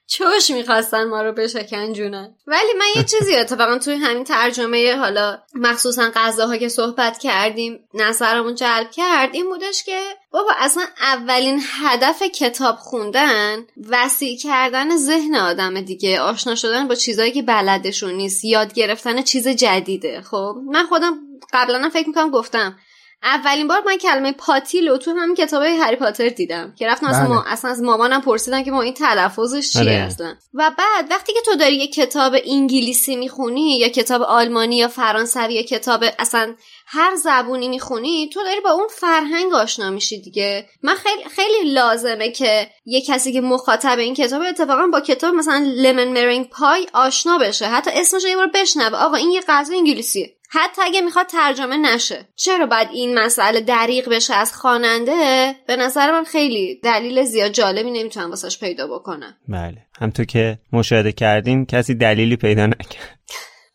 [0.06, 6.10] چوش می‌خواستن ما رو بشکنجونن ولی من یه چیزی اتفاقا توی همین ترجمه حالا مخصوصا
[6.14, 10.00] غذاها که صحبت کردیم نظرمون جلب کرد این بودش که
[10.30, 16.20] بابا اصلا اولین هدف کتاب خوندن وسیع کردن ذهن آدم دیگه.
[16.20, 18.44] آشنا شدن با چیزایی که بلدشون نیست.
[18.44, 20.20] یاد گرفتن چیز جدیده.
[20.20, 21.18] خب من خودم
[21.52, 22.78] قبلا فکر می‌کنم گفتم
[23.24, 27.20] اولین بار من کلمه پاتیل رو تو همین کتاب هری پاتر دیدم که رفتم اصلا,
[27.20, 27.28] بله.
[27.28, 27.44] ما...
[27.46, 29.92] اصلا از مامانم پرسیدم که ما این تلفظش چیه آره.
[29.92, 34.88] اصلا و بعد وقتی که تو داری یه کتاب انگلیسی می‌خونی یا کتاب آلمانی یا
[34.88, 36.54] فرانسوی یا کتاب اصلا
[36.86, 40.66] هر زبونی می‌خونی تو داری با اون فرهنگ آشنا میشی دیگه.
[40.82, 45.72] من خیلی خیلی لازمه که یه کسی که مخاطب این کتاب اتفاقا با کتاب مثلا
[45.76, 47.66] لمن مرینگ پای آشنا بشه.
[47.66, 48.98] حتی اسمش رو یه بار بشنوه.
[48.98, 50.36] آقا این یه غذا انگلیسیه.
[50.54, 52.28] حتی اگه می‌خواد ترجمه نشه.
[52.36, 57.90] چرا باید این مسئله دریغ بشه از خواننده؟ به نظر من خیلی دلیل زیاد جالبی
[57.90, 59.86] نمی‌تونم واسش پیدا بکنم بله.
[60.00, 63.18] همطور که مشاهده کردین کسی دلیلی پیدا نکرد.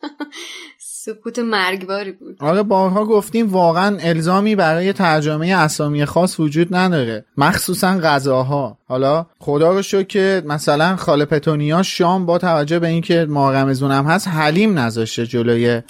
[1.04, 2.36] سکوت مرگباری بود.
[2.40, 7.24] آره بارها گفتیم واقعا الزامی برای ترجمه اسامی خاص وجود نداره.
[7.36, 8.78] مخصوصا غذاها.
[8.88, 13.90] حالا خدا رو شکر که مثلا خاله پتونیا شام با توجه به اینکه ماه رمزون
[13.90, 15.82] هم هست حلیم نذاشته جلوی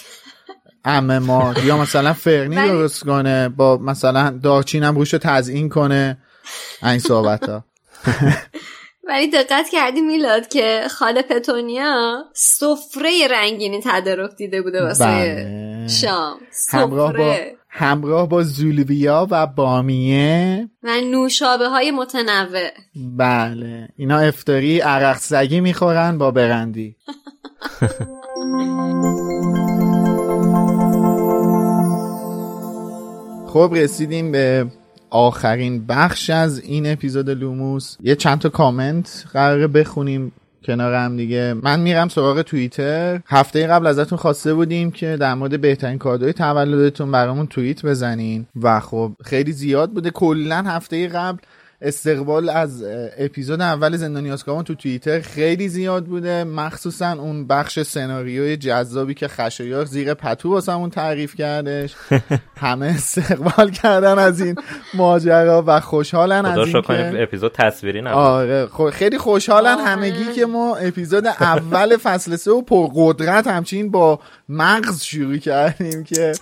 [0.85, 1.53] عمه ما.
[1.65, 6.17] یا مثلا فرنی درست کنه با مثلا دارچین هم روش رو تزیین کنه.
[6.83, 7.63] این صحبت ها
[9.07, 15.87] ولی دقت کردی میلاد که خاله پتونیا سفره رنگینی تدارک دیده بوده واسه بله.
[15.87, 16.37] شام.
[16.71, 17.35] همراه با
[17.69, 20.69] همراه با زولویا و بامیه.
[20.83, 22.69] و نوشابه های متنوع.
[22.95, 23.89] بله.
[23.97, 26.95] اینا افتاری عرق سگی می‌خورن با برندی.
[33.53, 34.65] خب رسیدیم به
[35.09, 37.97] آخرین بخش از این اپیزود لوموس.
[38.03, 40.31] یه چند تا کامنت قراره بخونیم
[40.63, 41.55] کنار هم دیگه.
[41.63, 43.19] من میرم سراغ توییتر.
[43.25, 48.45] هفته قبل ازتون خواسته بودیم که در مورد بهترین کادوی تولدتون برامون توییت بزنین.
[48.61, 50.09] و خب خیلی زیاد بوده.
[50.09, 51.37] کلا هفته قبل
[51.81, 52.83] استقبال از
[53.17, 56.43] اپیزود اول زندانی آسکابان تو توییتر خیلی زیاد بوده.
[56.43, 61.95] مخصوصا اون بخش سناریوی جذابی که خشایار زیر پتو واسمون تعریف کردش.
[62.57, 64.55] همه استقبال کردن از این
[64.93, 68.17] ماجرا و خوشحالن از این که اپیزود تصویری نبود.
[68.17, 74.19] آره خب خیلی خوشحالن همگی که ما اپیزود اول فصل سه و پرقدرت همچین با
[74.49, 76.33] مغز شروع کردیم که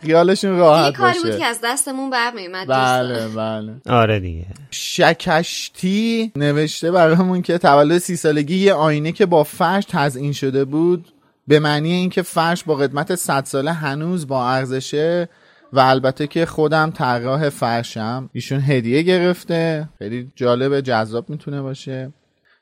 [0.00, 1.38] خیالشون این راحت کاری بود باشه.
[1.38, 3.72] که از دستمون برمیومد بله بله.
[3.88, 4.46] آره دیگه.
[4.70, 11.08] شکشتی نوشته برامون که تولد سی سالگی یه آینه که با فرش تزئین شده بود
[11.48, 15.28] به معنی اینکه فرش با قدمت 100 ساله هنوز با ارزشه
[15.72, 18.30] و البته که خودم طراح فرشم.
[18.32, 19.88] ایشون هدیه گرفته.
[19.98, 22.12] خیلی جالب جذاب می‌تونه باشه.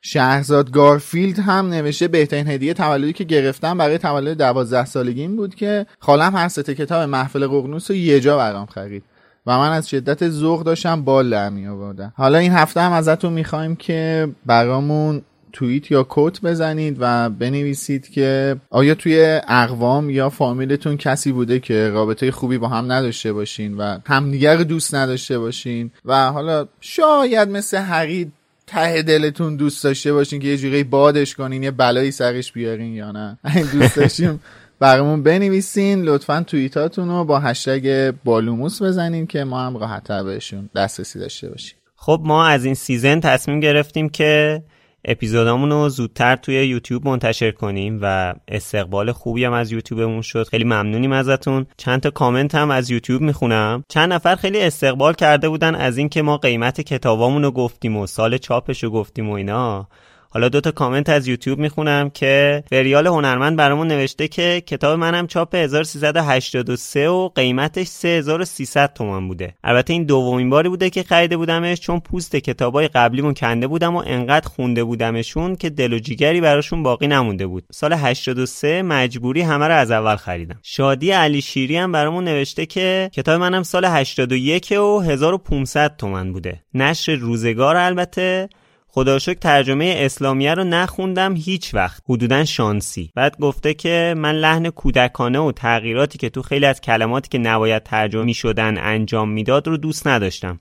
[0.06, 5.86] شهرزاد گارفیلد هم نوشته بهترین هدیه تولدی که گرفتم برای تولد دوازده سالگیم بود که
[5.98, 9.02] خالم هر سته کتاب محفل ققنوس رو یه جا برام خرید.
[9.46, 13.32] و من از شدت ذوق داشتم بال در می آوردم حالا این هفته هم ازتون
[13.32, 20.96] می‌خوایم که برامون توییت یا کوت بزنید و بنویسید که آیا توی اقوام یا فامیلتون
[20.96, 25.90] کسی بوده که رابطه خوبی با هم نداشته باشین و همدیگر دوست نداشته باشین.
[26.04, 28.32] و حالا شاید مثل حقید
[28.66, 33.12] ته دلتون دوست داشته باشین که یه جوری بادش کنین یه بلایی سرش بیارین یا
[33.12, 34.40] نه؟ این دوست داشتیم
[34.78, 36.02] برامون بنویسین.
[36.02, 41.48] لطفا توییتاتون رو با هشتگ با لوموس بزنین که ما هم راحتتر بهشون دسترسی داشته
[41.48, 41.76] باشیم.
[41.96, 44.62] خب ما از این season تصمیم گرفتیم که
[45.04, 50.48] اپیزودامون رو زودتر توی یوتیوب منتشر کنیم و استقبال خوبی هم از یوتیوبمون شد.
[50.48, 51.66] خیلی ممنونیم ازتون.
[51.76, 53.84] چند تا کامنت هم از یوتیوب می‌خونم.
[53.88, 58.38] چند نفر خیلی استقبال کرده بودن از اینکه ما قیمت کتابامون رو گفتیم و سال
[58.38, 59.88] چاپش رو گفتیم و اینا.
[60.34, 65.26] حالا دو تا کامنت از یوتیوب می‌خونم که فریال هنرمند برامون نوشته که کتاب منم
[65.26, 69.54] چاپ 1383 و قیمتش 3300 تومان بوده.
[69.64, 74.02] البته این دومین باری بوده که خریده بودمش چون پوست کتابای قبلیمون کنده بودم و
[74.06, 77.64] انقدر خونده بودمشون که دل و جیگری براشون باقی نمونده بود.
[77.72, 80.58] سال 83 مجبوری همه رو از اول خریدم.
[80.62, 86.62] شادی علی شیری هم برامون نوشته که کتاب منم سال 81 و 1500 تومن بوده.
[86.74, 88.48] نشر روزگار البته.
[88.94, 92.02] خدا شکر ترجمه اسلامیه رو نخوندم هیچ وقت.
[92.08, 93.10] حدودا شانسی.
[93.14, 97.82] بعد گفته که من لحن کودکانه و تغییراتی که تو خیلی از کلماتی که نباید
[97.82, 100.60] ترجمه شدن انجام می‌داد رو دوست نداشتم.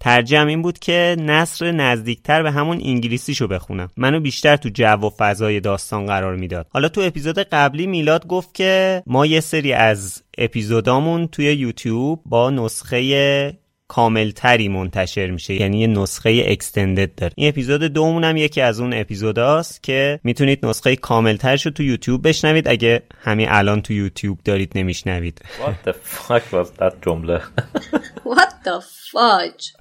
[0.00, 3.88] ترجیحم این بود که نصر نزدیکتر به همون انگلیسیشو بخونم.
[3.96, 6.66] منو بیشتر تو جو و فضای داستان قرار می‌داد.
[6.70, 12.50] حالا تو اپیزود قبلی میلاد گفت که ما یه سری از اپیزودامون توی یوتیوب با
[12.50, 13.59] نسخه
[13.90, 15.54] کاملتری منتشر میشه.
[15.54, 17.32] یعنی یه نسخه extended داره.
[17.36, 22.28] این اپیزود دومون هم یکی از اون اپیزوداست که می‌تونید نسخه کاملترش رو تو یوتیوب
[22.28, 22.68] بشنوید.
[22.68, 25.40] اگه همین الان تو یوتیوب دارید نمیشنوید.
[25.58, 27.40] What the fuck was that جمله?
[28.24, 28.80] What the
[29.12, 29.76] fudge?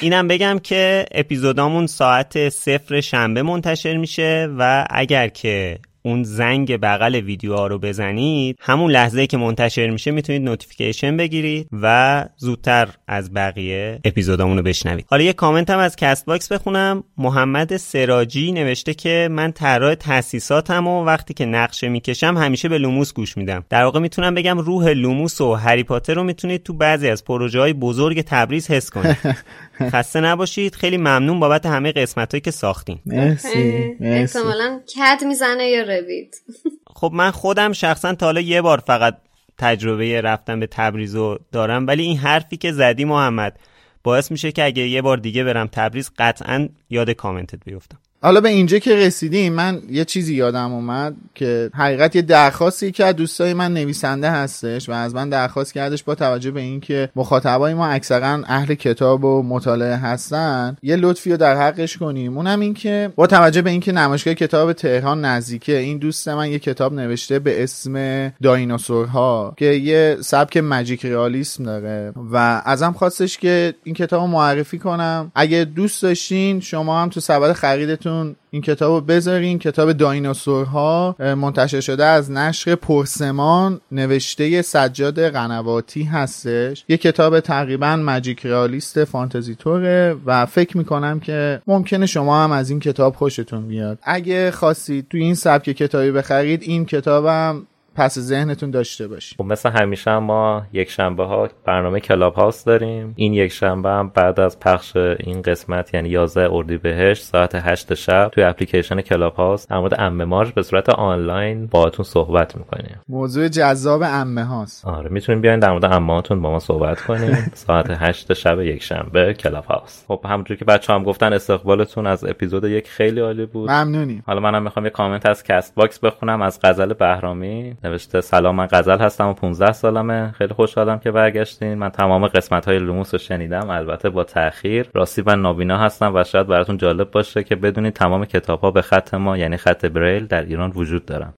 [0.00, 7.14] اینم بگم که اپیزودامون ساعت صفر شنبه منتشر میشه و اگر که اون زنگ بغل
[7.14, 14.00] ویدیوها رو بزنید همون لحظه که منتشر میشه می‌تونید notification بگیرید و زودتر از بقیه
[14.04, 15.06] اپیزودامون رو بشنوید.
[15.10, 17.04] حالا یه کامنت هم از کست باکس بخونم.
[17.18, 23.12] محمد سراجی نوشته که من طراح تاسیساتم و وقتی که نقشه می‌کشم همیشه به لوموس
[23.14, 23.64] گوش میدم.
[23.70, 27.60] در واقع می‌تونم بگم روح لوموس و هری پاتر رو می‌تونید تو بعضی از پروژه
[27.60, 29.16] های بزرگ تبریز حس کنید.
[29.92, 30.74] خسته نباشید.
[30.74, 32.98] خیلی ممنون بابت همه قسمت هایی که ساختین.
[33.06, 33.96] مرسی.
[34.00, 36.36] احتمالا کد می‌زنه یا روید.
[36.96, 39.16] خب من خودم شخصا تا حالا یه بار فقط
[39.58, 43.58] تجربه رفتن به تبریز رو دارم ولی این حرفی که زدی محمد
[44.02, 47.98] باعث میشه که اگه یه بار دیگه برم تبریز قطعا یاد کامنتت بیفتم.
[48.24, 53.04] حالا به اینجا که رسیدیم من یه چیزی یادم اومد که حقیقت یه درخواستی که
[53.04, 57.74] از دوستای من نویسنده هستش و از من درخواست کردش با توجه به اینکه مخاطبای
[57.74, 62.36] ما اکثرا اهل کتاب و مطالعه هستن یه لطفی رو در حقش کنیم.
[62.36, 66.58] اونم این که با توجه به اینکه نمایشگاه کتاب تهران نزدیکه این دوست من یه
[66.58, 73.74] کتاب نوشته به اسم دایناسورها که یه سبک ماجیک ریالیسم داره و ازم خواستش که
[73.84, 75.32] این کتاب رو معرفی کنم.
[75.34, 78.13] اگه دوست داشتین شما هم تو سبد خریدتون
[78.50, 79.58] این کتاب رو بذارین.
[79.58, 83.80] کتاب دایناسورها منتشر شده از نشر پرسمان.
[83.92, 86.84] نوشته سجاد قنواتی هستش.
[86.88, 92.70] یه کتاب تقریبا magic realist فانتزی طوره و فکر می‌کنم که ممکنه شما هم از
[92.70, 93.98] این کتاب خوشتون بیاد.
[94.02, 99.70] اگه خواستید تو این سبک کتابی بخرید این کتابم پس ذهنتون داشته باشید خب مثل
[99.70, 103.12] همیشه ما یک شنبه ها برنامه کلاب هاوس داریم.
[103.16, 108.28] این یک شنبه هم بعد از پخش این قسمت یعنی 11 اردیبهشت ساعت 8 شب
[108.32, 112.96] توی اپلیکیشن کلاب هاوس در مورد عمه مارج به صورت آنلاین باهاتون صحبت می‌کنیم.
[113.08, 114.86] موضوع جذاب عمه هاست.
[114.86, 117.50] آره می‌تونین بیاین در مورد عمه هاتون با ما صحبت کنیم.
[117.66, 122.06] ساعت 8 شب یک شنبه کلاب هاوس خب همونجوری که بچه ها هم گفتن استقبالتون
[122.06, 123.70] از اپیزود یک خیلی عالی بود.
[123.70, 124.22] ممنونیم.
[124.26, 127.76] حالا منم می‌خوام یه کامنت از کست باکس بخونم از غزل بهرامی.
[127.84, 130.32] نوشته سلام من غزل هستم و 15 سالمه.
[130.32, 131.74] خیلی خوشحالم که برگشتین.
[131.74, 133.70] من تمام قسمت های لوموس رو شنیدم.
[133.70, 138.24] البته با تاخیر راستی من نابینا هستم و شاید براتون جالب باشه که بدونید تمام
[138.24, 141.34] کتاب ها به خط ما یعنی خط بریل در ایران وجود دارن.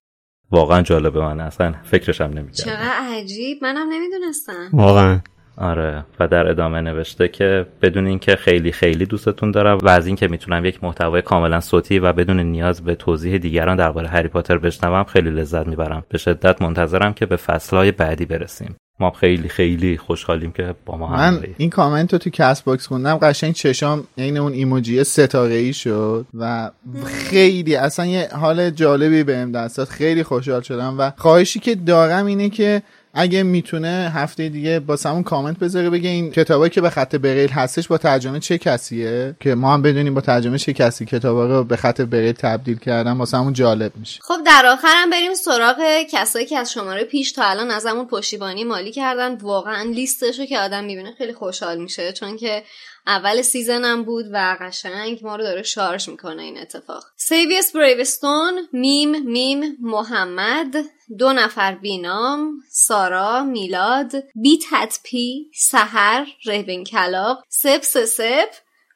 [0.51, 1.39] واقعا جالبه من.
[1.39, 2.71] اصلا فکرشم نمی‌کردم.
[2.71, 3.57] چقدر عجیب.
[3.61, 4.69] منم نمی‌دونستم.
[4.73, 5.19] واقعا.
[5.57, 6.05] آره.
[6.19, 10.65] و در ادامه نوشته که بدونین که خیلی خیلی دوستتون دارم و از اینکه می‌تونم
[10.65, 15.29] یک محتوای کاملا صوتی و بدون نیاز به توضیح دیگران درباره هری پاتر بشنوم خیلی
[15.29, 16.03] لذت می‌برم.
[16.09, 18.75] به شدت منتظرم که به فصلهای بعدی برسیم.
[18.99, 23.17] ما خیلی خیلی خوشحالیم که با ما من این کامنت رو تو کست باکس خوندم.
[23.17, 26.71] قشنگ چشام عین اون ایموجی ستاره ای شد و
[27.05, 32.25] خیلی اصلا یه حال جالبی بهم دست داد خیلی خوشحال شدم و خواهشی که دارم
[32.25, 32.81] اینه که
[33.17, 37.49] اگه می‌تونه هفته دیگه با همون کامنت بذاره بگه این کتابایی که به خط بریل
[37.49, 41.63] هستش با ترجمه چه کسیه؟ که ما هم بدونیم با ترجمه چه کسی کتابا رو
[41.63, 44.19] به خط بریل تبدیل کردن واسه همون جالب میشه.
[44.23, 45.77] خب در آخرم بریم سراغ
[46.11, 49.35] کسایی که از شماره پیش تا الان از همون پشتیبانی مالی کردن.
[49.35, 52.63] واقعا لیستشو که آدم می‌بینه خیلی خوشحال میشه چون که
[53.07, 57.03] اول سیزنم بود و قشنگ ما رو داره شارژ می‌کنه این اتفاق.
[57.15, 60.75] سیویس بریوستون میم میم محمد
[61.17, 68.49] دو نفر بینام سارا میلاد بی تطپی سهر رهبن کلاق سپ سپ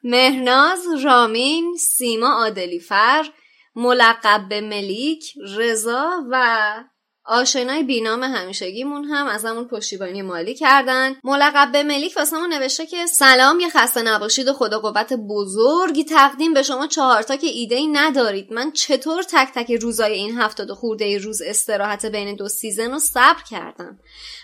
[0.04, 3.30] مهناز رامین سیما عادلیفر
[3.76, 6.74] ملقب به ملیک رضا و
[7.24, 11.16] آشنای بینام همیشگیمون هم از همون پشتیبانی مالی کردن.
[11.24, 16.54] ملقب به ملیک واسمون نوشته که سلام یه خسته نباشید و خدا قوت بزرگی تقدیم
[16.54, 16.86] به شما.
[16.86, 18.52] چهارتا که ایده ای ندارید.
[18.52, 22.98] من چطور تک تک روزای این هفتاد و خورده روز استراحت بین دو سیزن رو
[22.98, 23.98] صبر کردم؟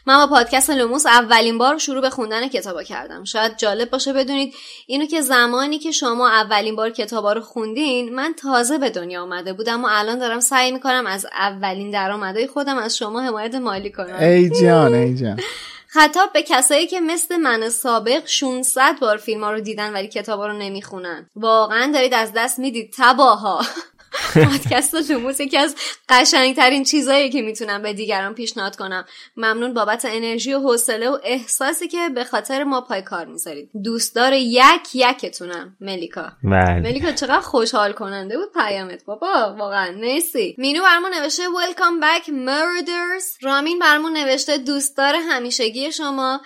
[0.06, 3.24] من با پادکست لوموس اولین بار شروع به خوندن کتابا کردم.
[3.24, 4.54] شاید جالب باشه بدونید
[4.86, 9.52] اینو که زمانی که شما اولین بار کتابا رو خوندین من تازه به دنیا آمده
[9.52, 14.16] بودم و الان دارم سعی می‌کنم از اولین درآمدهای خودم از شما حمایت مالی کنم.
[14.20, 15.40] ای جان ای جان.
[15.94, 20.46] خطاب به کسایی که مثل من سابق 600 بار فیلم ها رو دیدن ولی کتابا
[20.46, 21.30] رو نمی‌خونن.
[21.36, 23.60] واقعا دارید از دست می‌دید تباها.
[24.34, 25.76] پادکست لوموس یکی از
[26.08, 29.04] قشنگترین چیزایی که می‌تونم به دیگران پیشنهاد کنم.
[29.36, 33.70] ممنون بابت انرژی و حوصله و احساسی که به خاطر ما پای کار می‌ذارید.
[33.84, 36.32] دوستدار یک یکتونم ملیکا.
[36.42, 39.04] ملیکا چقدر خوشحال کننده بود پیامت.
[39.04, 39.92] بابا واقعا.
[39.92, 40.54] مرسی.
[40.58, 43.42] مینو برمون نوشته Welcome back murders.
[43.42, 46.40] رامین برمون نوشته دوستدار همیشگی شما.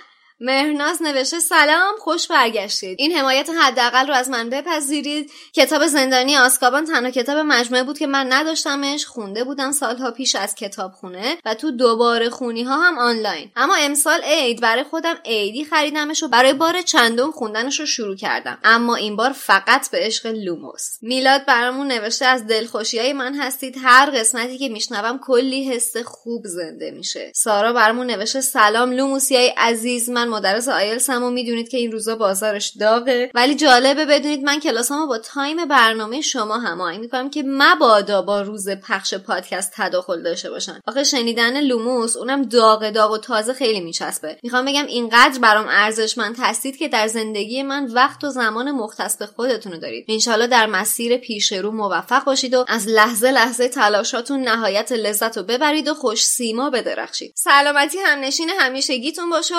[0.44, 2.96] مهرناز نوشته سلام خوش برگشتید.
[3.00, 5.30] این حمایت حداقل رو از من بپذیرید.
[5.52, 9.06] کتاب زندانی آسکابان تنها کتاب مجموعه بود که من نداشتمش.
[9.06, 13.50] خونده بودم سالها پیش از کتابخونه و تو دوباره خونی ها هم آنلاین.
[13.56, 18.58] اما امسال عید برای خودم عیدی خریدمش و برای بار چندم خوندنش رو شروع کردم.
[18.64, 20.98] اما این بار فقط به عشق لوموس.
[21.02, 23.76] میلاد برامون نوشته از دلخوشی های من هستید.
[23.82, 27.32] هر قسمتی که میشنوم کلی حس خوب زنده میشه.
[27.34, 32.16] سارا برامون نوشته سلام لوموسی های عزیز من مدرس آیلسم و می‌دونید که این روزا
[32.16, 33.30] بازارش داغه.
[33.34, 38.68] ولی جالبه بدونید من کلاسامو با time برنامه شما هماهنگ می‌کنم که مبادا با روز
[38.68, 40.80] پخش پادکست تداخل داشته باشن.
[40.86, 44.38] آخه شنیدن لوموس اونم داغ داغ و تازه خیلی میچسبه.
[44.42, 49.26] می‌خوام بگم اینقدر برام ارزشمند هستید که در زندگی من وقت و زمان مختص به
[49.26, 50.04] خودتون دارید.
[50.08, 55.42] انشالله در مسیر پیش رو موفق باشید و از لحظه لحظه تلاشاتون نهایت لذت رو
[55.42, 57.34] ببرید و خوش سیما بدرخشید.
[57.36, 59.58] سلامتی همنشین همیشگیتون باشه و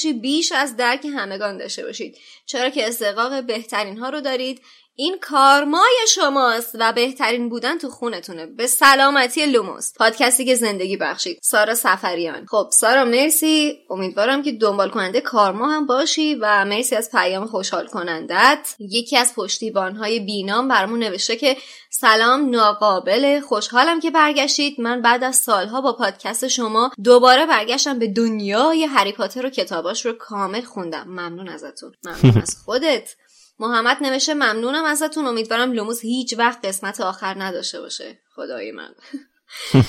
[0.00, 2.18] آرامشی بیش از درک همگان داشته باشید.
[2.46, 4.60] چرا که استقاق بهترین ها رو دارید.
[5.00, 8.46] این کارمای شماست و بهترین بودن تو خونتونه.
[8.46, 9.92] به سلامتی لوموس.
[9.98, 11.38] پادکستی که زندگی بخشید.
[11.42, 13.78] سارا سفریان خب سارا مرسی.
[13.90, 19.34] امیدوارم که دنبال کننده کارما هم باشی و مرسی از پیام خوشحال کنندت یکی از
[19.34, 21.56] پشتیبانهای بینام برامون نوشته که
[21.90, 23.40] سلام ناقابل.
[23.40, 24.80] خوشحالم که برگشتید.
[24.80, 30.06] من بعد از سالها با پادکست شما دوباره برگشتم به دنیای هری پاتر و کتاباش
[30.06, 31.04] رو کامل خوندم.
[31.08, 31.92] ممنون ازتون.
[32.04, 33.14] ممنون از خودت.
[33.60, 35.26] محمد نوشته ممنونم ازتون.
[35.26, 38.18] امیدوارم لوموس هیچ وقت قسمت آخر نداشته باشه.
[38.34, 38.94] خدای من.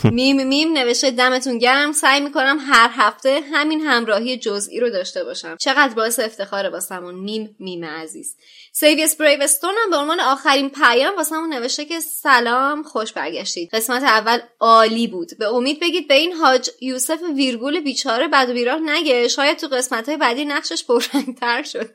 [0.18, 1.92] میم میم نوشته دمتون گرم.
[1.92, 5.58] سعی می‌کنم هر هفته همین همراهی جزئی رو داشته باشم.
[5.60, 7.16] چقدر باعث افتخاره واسمون.
[7.16, 8.36] میم میم عزیز.
[8.74, 13.70] سیویس بریوستون هم به عنوان آخرین پیام واسمون نوشته که سلام خوش برگشتید.
[13.74, 15.38] قسمت اول عالی بود.
[15.40, 19.28] به امید بگید به این حاج یوسف ویرگول بیچاره بد و بیراه نگه.
[19.28, 21.90] شاید تو قسمت های بعدی نقشش پررنگتر شد.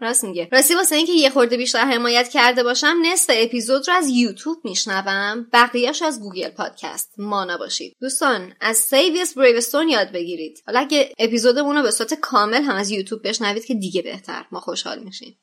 [0.00, 0.48] راست میگه.
[0.52, 5.46] راستی واسه اینکه یه خورده بیشتر حمایت کرده باشم نصف اپیزود رو از یوتیوب میشنوم.
[5.52, 7.14] بقیهش از گوگل پادکست.
[7.18, 10.62] مانا باشید دوستان از سیویس بریوستون یاد بگیرید.
[10.66, 14.44] حالا اگه اپیزودمون رو به صورت کامل هم از یوتیوب بشنوید که دیگه بهتر.
[14.52, 15.36] ما خوشحال میشیم.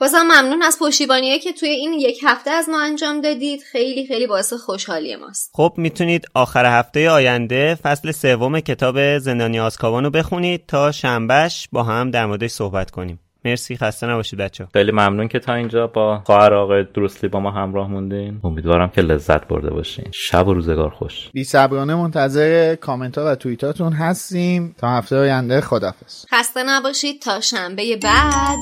[0.00, 3.62] بازم ممنون از پشتیبانیه که توی این یک هفته از ما انجام دادید.
[3.62, 5.50] خیلی خیلی باعث خوشحالی ماست.
[5.54, 11.82] خب می‌تونید آخر هفته آینده فصل سوم کتاب زندانی آزکابان رو بخونید تا شنبهش با
[11.82, 13.20] هم در موردش صحبت کنیم.
[13.44, 17.50] مرسی خسته نباشید بچه خیلی ممنون که تا اینجا با خواهر آقای دروسلی با ما
[17.50, 18.40] همراه موندین.
[18.44, 20.04] امیدوارم که لذت برده باشین.
[20.12, 21.30] شب و روزگار خوش.
[21.32, 24.74] بی صبرانه منتظر کامنت ها و توییتاتون هستیم.
[24.78, 27.22] تا هفته آینده خدافظ خسته نباشید.
[27.22, 28.60] تا شنبه بعد.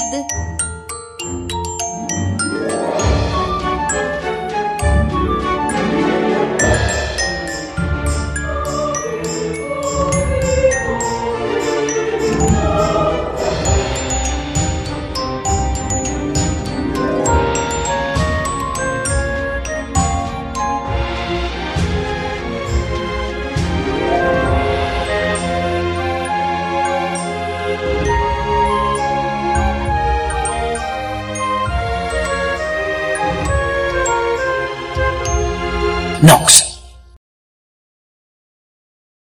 [36.22, 36.57] Knox.